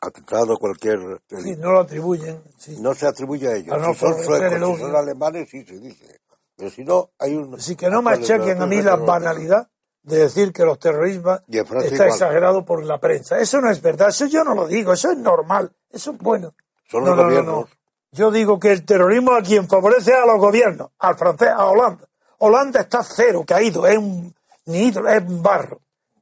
[0.00, 0.98] atentado cualquier.
[1.42, 2.42] Sí, no lo atribuyen.
[2.80, 3.76] No se atribuye a ellos.
[3.76, 6.20] si son suecos, si son alemanes, sí se dice.
[6.56, 7.54] Pero si no, hay un...
[7.54, 9.68] Así que no me achaquen a mí la banalidad
[10.02, 13.38] de decir que los terroristas está exagerado por la prensa.
[13.38, 16.54] Eso no es verdad, eso yo no lo digo, eso es normal, eso es bueno.
[16.88, 17.70] Son los gobiernos.
[18.12, 22.08] Yo digo que el terrorismo a quien favorece a los gobiernos, al francés, a Holanda.
[22.38, 24.34] Holanda está cero, caído, es un
[24.66, 25.80] es un barro.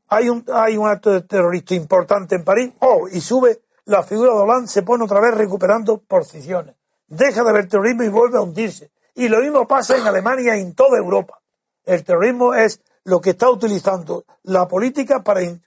[0.09, 4.39] Hay un, hay un acto terrorista importante en París, oh, y sube la figura de
[4.39, 6.77] Holanda, se pone otra vez recuperando posiciones.
[7.07, 8.91] Deja de haber terrorismo y vuelve a hundirse.
[9.15, 11.41] Y lo mismo pasa en Alemania y en toda Europa.
[11.85, 15.61] El terrorismo es lo que está utilizando la política para eh,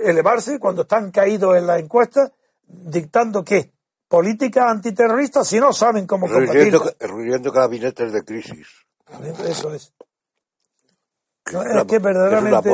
[0.00, 2.30] elevarse cuando están caídos en la encuesta,
[2.66, 3.73] dictando que
[4.14, 6.94] política antiterrorista si no saben cómo combatirla.
[7.00, 8.68] Reuniendo gabinetes de crisis.
[9.44, 9.92] Eso es.
[11.46, 12.70] es, que verdaderamente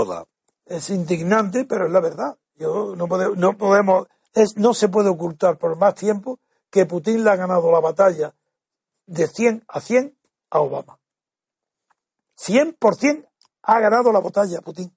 [0.66, 2.36] es, indignante, pero es la verdad.
[2.56, 7.30] Yo no, no podemos, es, no se puede ocultar por más tiempo que Putin le
[7.30, 8.34] ha ganado la batalla
[9.06, 10.14] de 100 a 100
[10.50, 10.98] a Obama.
[12.36, 13.28] 100%
[13.62, 14.94] ha ganado la batalla Putin.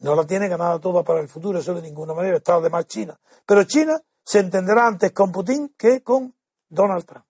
[0.00, 3.18] No la tiene ganada toda para el futuro, eso de ninguna manera, está además China.
[3.46, 3.98] Pero China
[4.28, 6.34] se entenderá antes con Putin que con
[6.68, 7.24] Donald Trump.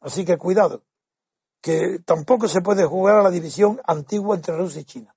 [0.00, 0.84] Así que cuidado,
[1.60, 5.14] que tampoco se puede jugar a la división antigua entre Rusia y China.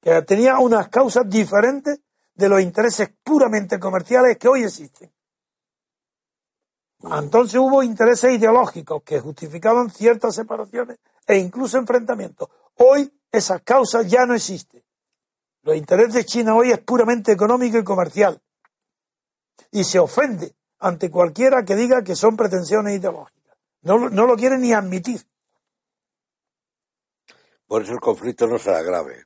[0.00, 2.00] Que tenía unas causas diferentes
[2.34, 5.12] de los intereses puramente comerciales que hoy existen.
[7.00, 12.48] Entonces hubo intereses ideológicos que justificaban ciertas separaciones e incluso enfrentamientos.
[12.78, 14.82] Hoy esas causas ya no existen.
[15.62, 18.42] Los intereses de China hoy es puramente económico y comercial.
[19.70, 23.56] Y se ofende ante cualquiera que diga que son pretensiones ideológicas.
[23.82, 25.26] No, no lo quiere ni admitir.
[27.66, 29.24] Por eso el conflicto no será grave.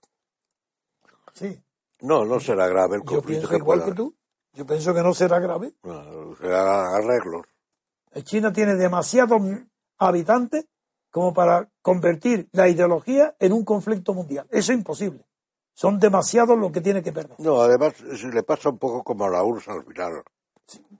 [1.34, 1.62] Sí.
[2.00, 3.42] No, no será grave el conflicto.
[3.42, 4.16] Yo pienso igual que tú.
[4.54, 5.74] Yo pienso que no será grave.
[5.82, 7.46] No, será arreglos.
[8.24, 9.40] China tiene demasiados
[9.98, 10.66] habitantes
[11.10, 14.46] como para convertir la ideología en un conflicto mundial.
[14.50, 15.24] Eso es imposible.
[15.74, 17.36] Son demasiados lo que tiene que perder.
[17.38, 20.22] No, además le pasa un poco como a la URSS al final.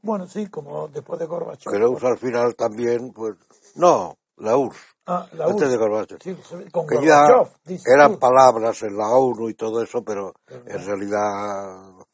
[0.02, 1.72] Bueno, sí, como después de Gorbachev.
[1.72, 3.36] Que la URSS al final también, pues...
[3.74, 4.78] No, la URSS.
[5.06, 5.70] Ah, la antes URSS.
[5.70, 6.18] de Gorbachev.
[6.22, 6.36] Sí,
[6.70, 10.86] con que ya Gorbachev, eran palabras en la ONU y todo eso, pero en no.
[10.86, 12.06] realidad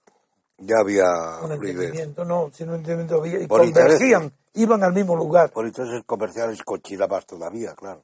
[0.59, 1.07] ya había
[1.45, 5.53] un entendimiento, no, sin un entendimiento había- y Por convergían, iban al mismo lugar.
[5.53, 8.03] Por intereses comerciales con China más todavía, claro.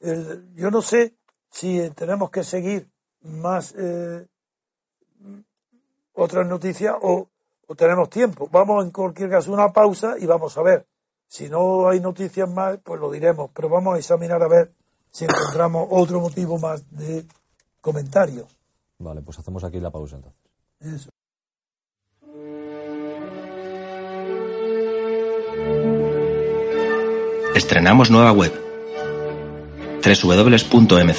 [0.00, 1.14] El- yo no sé
[1.50, 2.88] si tenemos que seguir
[3.22, 4.26] más eh,
[6.14, 7.28] otras noticias o,
[7.66, 8.48] o tenemos tiempo.
[8.50, 10.86] Vamos en cualquier caso a una pausa y vamos a ver.
[11.26, 14.72] Si no hay noticias más, pues lo diremos, pero vamos a examinar a ver
[15.10, 17.26] si encontramos otro motivo más de
[17.80, 18.46] comentario.
[18.98, 20.40] Vale, pues hacemos aquí la pausa entonces.
[20.80, 21.10] Eso.
[27.54, 28.52] Estrenamos nueva web.
[30.02, 31.18] www.mcrc.es.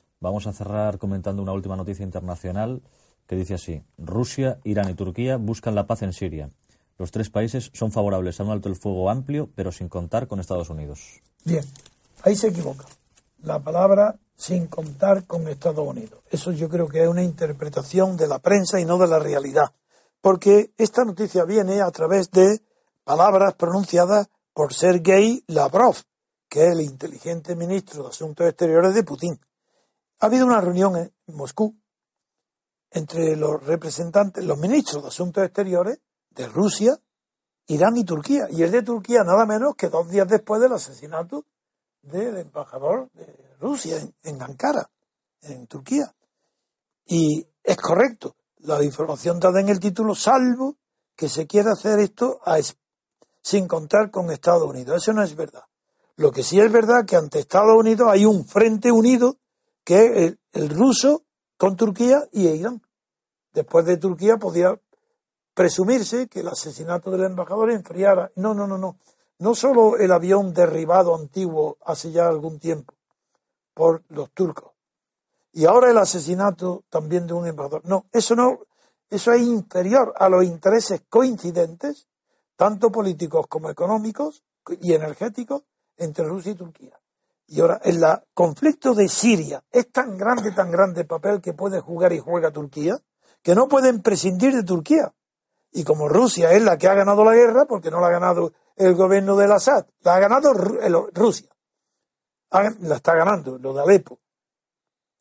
[0.21, 2.83] Vamos a cerrar comentando una última noticia internacional
[3.25, 3.83] que dice así.
[3.97, 6.51] Rusia, Irán y Turquía buscan la paz en Siria.
[6.99, 10.39] Los tres países son favorables a un alto el fuego amplio, pero sin contar con
[10.39, 11.21] Estados Unidos.
[11.43, 11.65] Bien,
[12.21, 12.85] ahí se equivoca.
[13.41, 16.19] La palabra sin contar con Estados Unidos.
[16.29, 19.71] Eso yo creo que es una interpretación de la prensa y no de la realidad.
[20.21, 22.61] Porque esta noticia viene a través de
[23.03, 25.95] palabras pronunciadas por Sergei Lavrov,
[26.47, 29.39] que es el inteligente ministro de Asuntos Exteriores de Putin.
[30.21, 31.75] Ha habido una reunión en Moscú
[32.91, 35.99] entre los representantes, los ministros de Asuntos Exteriores
[36.29, 36.95] de Rusia,
[37.67, 38.47] Irán y Turquía.
[38.51, 41.45] Y el de Turquía nada menos que dos días después del asesinato
[42.03, 44.89] del embajador de Rusia en, Ankara,
[45.41, 46.13] en Turquía.
[47.05, 50.77] Y es correcto, la información dada en el título, salvo
[51.15, 52.77] que se quiera hacer esto a es-
[53.41, 55.01] sin contar con Estados Unidos.
[55.01, 55.63] Eso no es verdad.
[56.15, 59.37] Lo que sí es verdad que ante Estados Unidos hay un frente unido
[59.83, 61.23] que el, el ruso
[61.57, 62.81] con Turquía y Irán.
[63.53, 64.79] Después de Turquía podía
[65.53, 68.31] presumirse que el asesinato del embajador enfriara.
[68.35, 68.97] No, no, no, no.
[69.39, 72.93] No solo el avión derribado antiguo hace ya algún tiempo
[73.73, 74.71] por los turcos.
[75.53, 77.81] Y ahora el asesinato también de un embajador.
[77.85, 78.59] No, eso no,
[79.09, 82.07] eso es inferior a los intereses coincidentes,
[82.55, 84.43] tanto políticos como económicos
[84.79, 85.63] y energéticos,
[85.97, 86.99] entre Rusia y Turquía.
[87.47, 88.01] Y ahora, el
[88.33, 92.51] conflicto de Siria es tan grande, tan grande el papel que puede jugar y juega
[92.51, 92.97] Turquía,
[93.41, 95.13] que no pueden prescindir de Turquía.
[95.71, 98.53] Y como Rusia es la que ha ganado la guerra, porque no la ha ganado
[98.75, 100.53] el gobierno del Assad, la ha ganado
[101.13, 101.49] Rusia.
[102.51, 104.19] La está ganando, lo de Alepo.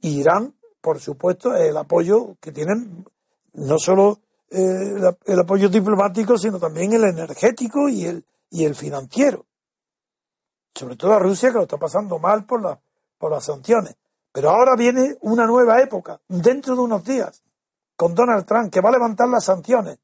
[0.00, 3.04] Y Irán, por supuesto, es el apoyo que tienen,
[3.52, 8.74] no solo eh, el, el apoyo diplomático, sino también el energético y el, y el
[8.74, 9.46] financiero.
[10.74, 12.80] Sobre todo a Rusia, que lo está pasando mal por, la,
[13.18, 13.96] por las sanciones.
[14.32, 17.42] Pero ahora viene una nueva época, dentro de unos días,
[17.96, 19.98] con Donald Trump, que va a levantar las sanciones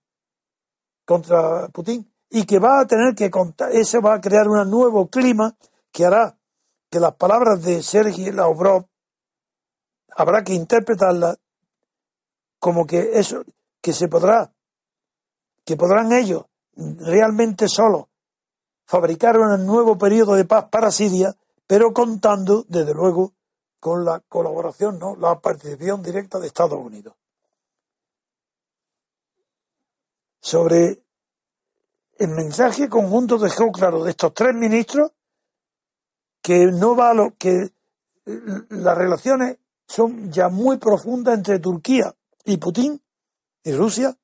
[1.04, 5.08] contra Putin y que va a tener que contar, eso va a crear un nuevo
[5.08, 5.56] clima
[5.92, 6.36] que hará
[6.90, 8.86] que las palabras de Sergei Lavrov
[10.10, 11.38] habrá que interpretarlas
[12.58, 13.44] como que eso,
[13.80, 14.52] que se podrá,
[15.64, 16.44] que podrán ellos
[16.74, 18.06] realmente solos
[18.86, 23.34] fabricar un nuevo periodo de paz para Siria, pero contando, desde luego,
[23.80, 27.14] con la colaboración, no, la participación directa de Estados Unidos.
[30.40, 31.02] Sobre
[32.18, 35.10] el mensaje conjunto dejó claro de estos tres ministros
[36.40, 37.72] que no va a lo que
[38.24, 39.58] las relaciones
[39.88, 42.14] son ya muy profundas entre Turquía
[42.44, 43.02] y Putin
[43.64, 44.16] y Rusia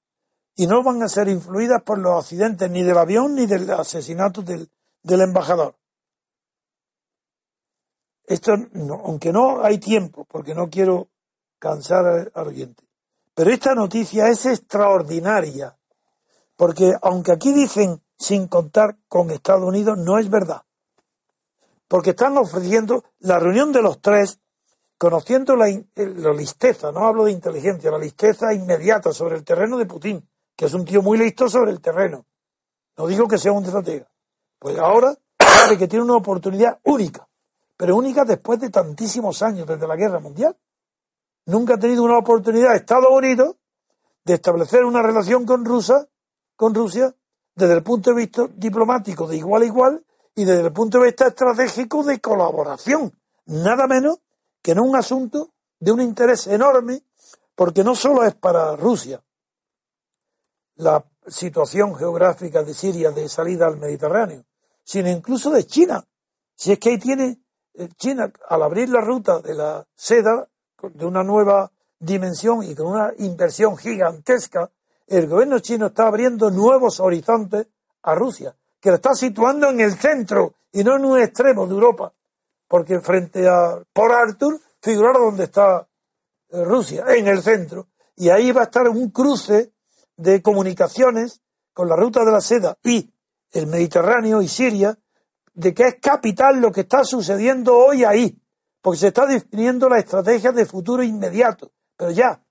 [0.55, 4.43] y no van a ser influidas por los accidentes ni del avión ni del asesinato
[4.43, 4.69] del,
[5.05, 5.77] embajador.
[8.25, 8.53] Esto,
[9.05, 11.09] aunque no hay tiempo, porque no quiero
[11.59, 12.85] cansar al oyente,
[13.35, 15.77] pero esta noticia es extraordinaria,
[16.57, 20.63] porque aunque aquí dicen sin contar con Estados Unidos, no es verdad.
[21.89, 24.39] Porque están ofreciendo la reunión de los tres,
[24.97, 29.77] conociendo la, eh, la listeza, no hablo de inteligencia, la listeza inmediata sobre el terreno
[29.77, 30.27] de Putin,
[30.63, 32.25] que es un tío muy listo sobre el terreno.
[32.97, 34.07] No digo que sea un estratega.
[34.61, 37.27] Pues ahora sabe que tiene una oportunidad única,
[37.77, 40.57] pero única después de tantísimos años, desde la guerra mundial.
[41.47, 43.57] nunca ha tenido una oportunidad Estados Unidos
[44.25, 46.07] de establecer una relación con Rusia,
[46.55, 47.13] con Rusia
[47.57, 50.05] desde el punto de vista diplomático de igual a igual
[50.37, 53.13] y desde el punto de vista estratégico de colaboración.
[53.47, 54.21] Nada menos
[54.63, 55.51] que en un asunto
[55.81, 57.03] de un interés enorme,
[57.57, 59.21] porque no solo es para Rusia
[60.77, 64.45] la situación geográfica de Siria de salida al Mediterráneo,
[64.85, 66.05] sino incluso de China.
[66.55, 67.41] Si es que ahí tiene
[67.75, 70.49] eh, China, al abrir la ruta de la seda
[70.83, 74.71] de una nueva dimensión y con una inversión gigantesca,
[75.07, 77.67] el gobierno chino está abriendo nuevos horizontes
[78.03, 81.75] a Rusia, que lo está situando en el centro y no en un extremo de
[81.75, 82.13] Europa,
[82.67, 85.87] porque frente a Port Arthur figurará donde está
[86.49, 89.73] eh, Rusia, en el centro, y ahí va a estar un cruce
[90.17, 91.41] de comunicaciones
[91.73, 93.13] con la ruta de la seda y
[93.53, 94.99] el Mediterráneo y Siria,
[95.55, 98.39] de que es capital lo que está sucediendo hoy ahí,
[98.81, 102.43] porque se está definiendo la estrategia de futuro inmediato, pero ya.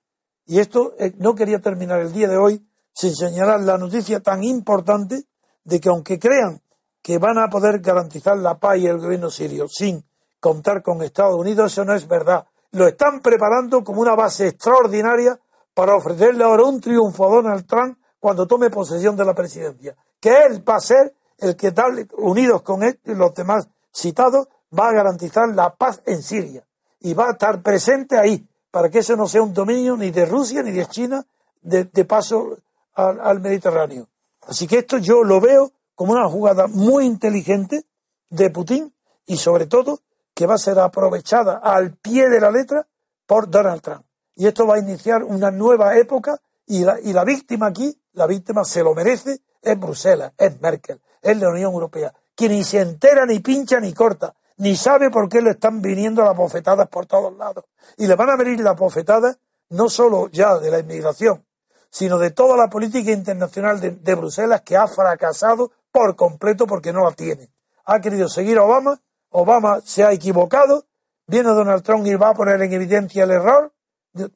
[0.45, 4.43] Y esto eh, no quería terminar el día de hoy sin señalar la noticia tan
[4.43, 5.25] importante
[5.63, 6.61] de que aunque crean
[7.01, 10.05] que van a poder garantizar la paz y el gobierno sirio sin
[10.39, 12.45] contar con Estados Unidos, eso no es verdad.
[12.71, 15.39] Lo están preparando como una base extraordinaria
[15.73, 19.95] para ofrecerle ahora un triunfo a Donald Trump cuando tome posesión de la presidencia.
[20.19, 24.47] Que él va a ser el que, tal, unidos con él y los demás citados,
[24.77, 26.63] va a garantizar la paz en Siria.
[26.99, 30.25] Y va a estar presente ahí, para que eso no sea un dominio ni de
[30.25, 31.25] Rusia ni de China
[31.61, 32.57] de, paso
[32.93, 34.07] al Mediterráneo.
[34.47, 37.85] Así que esto yo lo veo como una jugada muy inteligente
[38.29, 38.93] de Putin
[39.25, 39.99] y sobre todo
[40.33, 42.87] que va a ser aprovechada al pie de la letra
[43.25, 44.05] por Donald Trump.
[44.35, 48.27] Y esto va a iniciar una nueva época y la, y la víctima aquí, la
[48.27, 52.79] víctima se lo merece, es Bruselas, es Merkel, es la Unión Europea, que ni se
[52.81, 57.05] entera, ni pincha, ni corta, ni sabe por qué le están viniendo las bofetadas por
[57.05, 57.65] todos lados.
[57.97, 59.37] Y le van a venir las bofetadas
[59.69, 61.45] no solo ya de la inmigración,
[61.89, 67.03] sino de toda la política internacional de, Bruselas que ha fracasado por completo porque no
[67.03, 67.49] la tiene.
[67.85, 70.85] Ha querido seguir a Obama, Obama se ha equivocado,
[71.25, 73.73] viene Donald Trump y va a poner en evidencia el error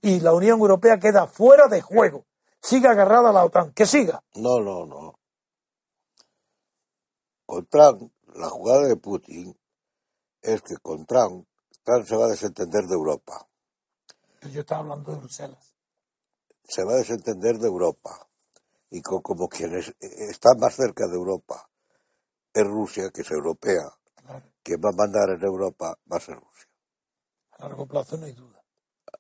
[0.01, 2.25] y la Unión Europea queda fuera de juego.
[2.61, 4.23] Siga agarrada a la OTAN, que siga.
[4.35, 5.19] No, no, no.
[7.45, 9.55] Con Trump, la jugada de Putin
[10.41, 11.47] es que con Trump,
[11.83, 13.47] Trump se va a desentender de Europa.
[14.51, 15.75] Yo estaba hablando de Bruselas
[16.67, 18.27] se va a desentender de Europa.
[18.89, 21.69] Y como quienes están más cerca de Europa
[22.53, 23.91] es Rusia, que es europea,
[24.63, 26.69] quien va a mandar en Europa va a ser Rusia.
[27.51, 28.54] A largo plazo no hay duda.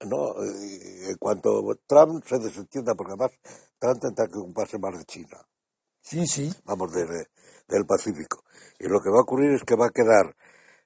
[0.01, 3.31] No, en cuanto Trump se desentienda, porque además
[3.79, 5.37] Trump tendrá que ocuparse más de China.
[6.01, 6.53] Sí, sí.
[6.65, 8.43] Vamos, del Pacífico.
[8.79, 10.35] Y lo que va a ocurrir es que va a quedar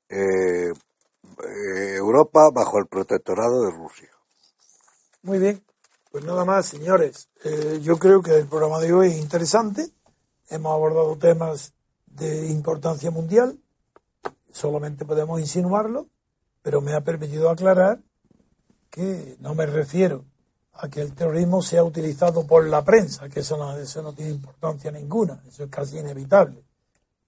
[0.07, 4.10] eh, eh, Europa bajo el protectorado de Rusia.
[5.24, 5.64] Muy bien.
[6.12, 7.30] Pues nada más, señores.
[7.43, 9.89] Eh, yo creo que el programa de hoy es interesante.
[10.49, 11.74] Hemos abordado temas
[12.07, 13.60] de importancia mundial.
[14.51, 16.07] Solamente podemos insinuarlo,
[16.64, 17.99] pero me ha permitido aclarar
[18.89, 20.25] que no me refiero
[20.73, 24.31] a que el terrorismo sea utilizado por la prensa, que eso no, eso no tiene
[24.31, 26.63] importancia ninguna, eso es casi inevitable.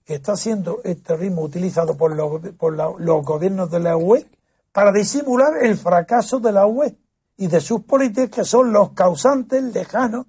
[0.05, 4.25] Que está siendo el terrorismo utilizado por los, por los gobiernos de la UE
[4.71, 6.95] para disimular el fracaso de la UE
[7.37, 10.27] y de sus políticas que son los causantes lejanos,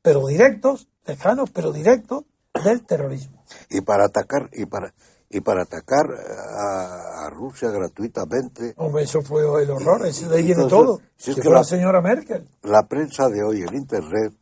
[0.00, 2.24] pero directos, lejanos pero directos
[2.62, 3.44] del terrorismo.
[3.68, 4.94] Y para atacar y para
[5.30, 8.74] y para atacar a, Rusia gratuitamente.
[8.76, 11.00] Hombre, eso fue el horror, ese de ahí viene todo.
[11.16, 12.46] Si es que la, señora Merkel.
[12.62, 14.32] La prensa de hoy en Internet,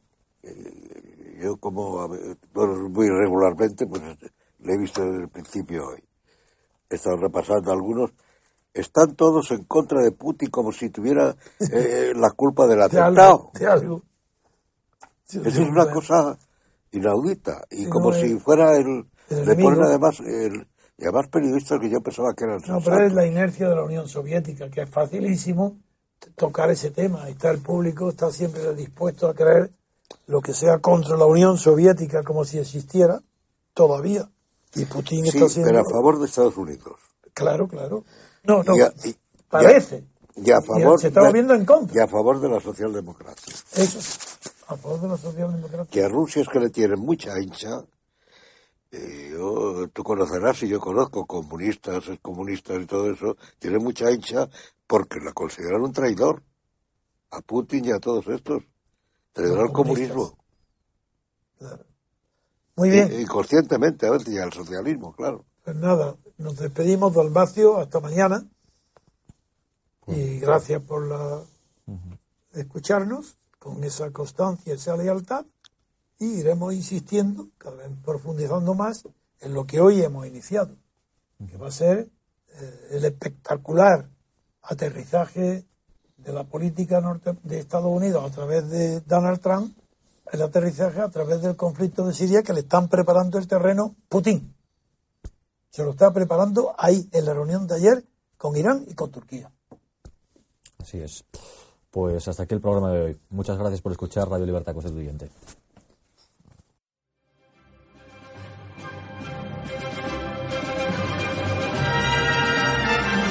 [0.42, 4.02] eh, yo como muy regularmente, pues
[4.58, 6.04] le he visto desde el principio hoy.
[6.90, 8.12] He estado repasando algunos
[8.74, 13.50] están todos en contra de Putin como si tuviera eh, la culpa del atentado.
[13.54, 14.02] De algo,
[15.28, 16.38] Eso es una cosa
[16.92, 17.64] inaudita.
[17.70, 19.06] Y como si fuera el...
[19.28, 20.20] le ponen además...
[20.20, 20.66] El,
[21.02, 22.62] y además periodistas que yo pensaba que eran...
[22.68, 25.76] No, pero es la inercia de la Unión Soviética, que es facilísimo
[26.36, 27.28] tocar ese tema.
[27.28, 29.72] Está el público, está siempre dispuesto a creer
[30.28, 33.20] lo que sea contra la Unión Soviética como si existiera
[33.74, 34.30] todavía.
[34.76, 35.72] Y Putin está siendo...
[35.72, 37.00] pero a favor de Estados Unidos.
[37.34, 38.04] Claro, claro.
[38.44, 38.74] No, no,
[39.48, 40.04] parece.
[40.36, 41.96] Y a favor se está viendo en contra.
[41.96, 43.54] Y a favor de la socialdemocracia.
[43.74, 43.98] Eso,
[44.68, 45.90] a favor de la socialdemocracia.
[45.90, 47.82] Que a Rusia es que le tienen mucha hincha.
[48.92, 49.61] Eh, yo,
[49.92, 54.48] tú conocerás y yo conozco comunistas, comunistas y todo eso, tiene mucha hincha
[54.86, 56.42] porque la consideran un traidor.
[57.30, 58.62] A Putin y a todos estos.
[59.32, 60.36] Traidor al comunismo.
[61.58, 61.86] Claro.
[62.76, 63.20] Muy bien.
[63.20, 65.44] Inconscientemente, a ver, y al socialismo, claro.
[65.64, 68.44] Pues nada, nos despedimos, Dalmacio, hasta mañana.
[70.06, 71.42] Y gracias por la
[72.52, 75.46] escucharnos con esa constancia, esa lealtad,
[76.18, 79.08] y iremos insistiendo, cada vez profundizando más
[79.42, 80.76] en lo que hoy hemos iniciado,
[81.48, 82.08] que va a ser
[82.48, 84.08] eh, el espectacular
[84.62, 85.64] aterrizaje
[86.16, 89.76] de la política norte de Estados Unidos a través de Donald Trump,
[90.30, 94.54] el aterrizaje a través del conflicto de Siria que le están preparando el terreno Putin.
[95.70, 98.04] Se lo está preparando ahí, en la reunión de ayer,
[98.36, 99.50] con Irán y con Turquía.
[100.78, 101.24] Así es.
[101.90, 103.20] Pues hasta aquí el programa de hoy.
[103.30, 105.30] Muchas gracias por escuchar Radio Libertad Constituyente.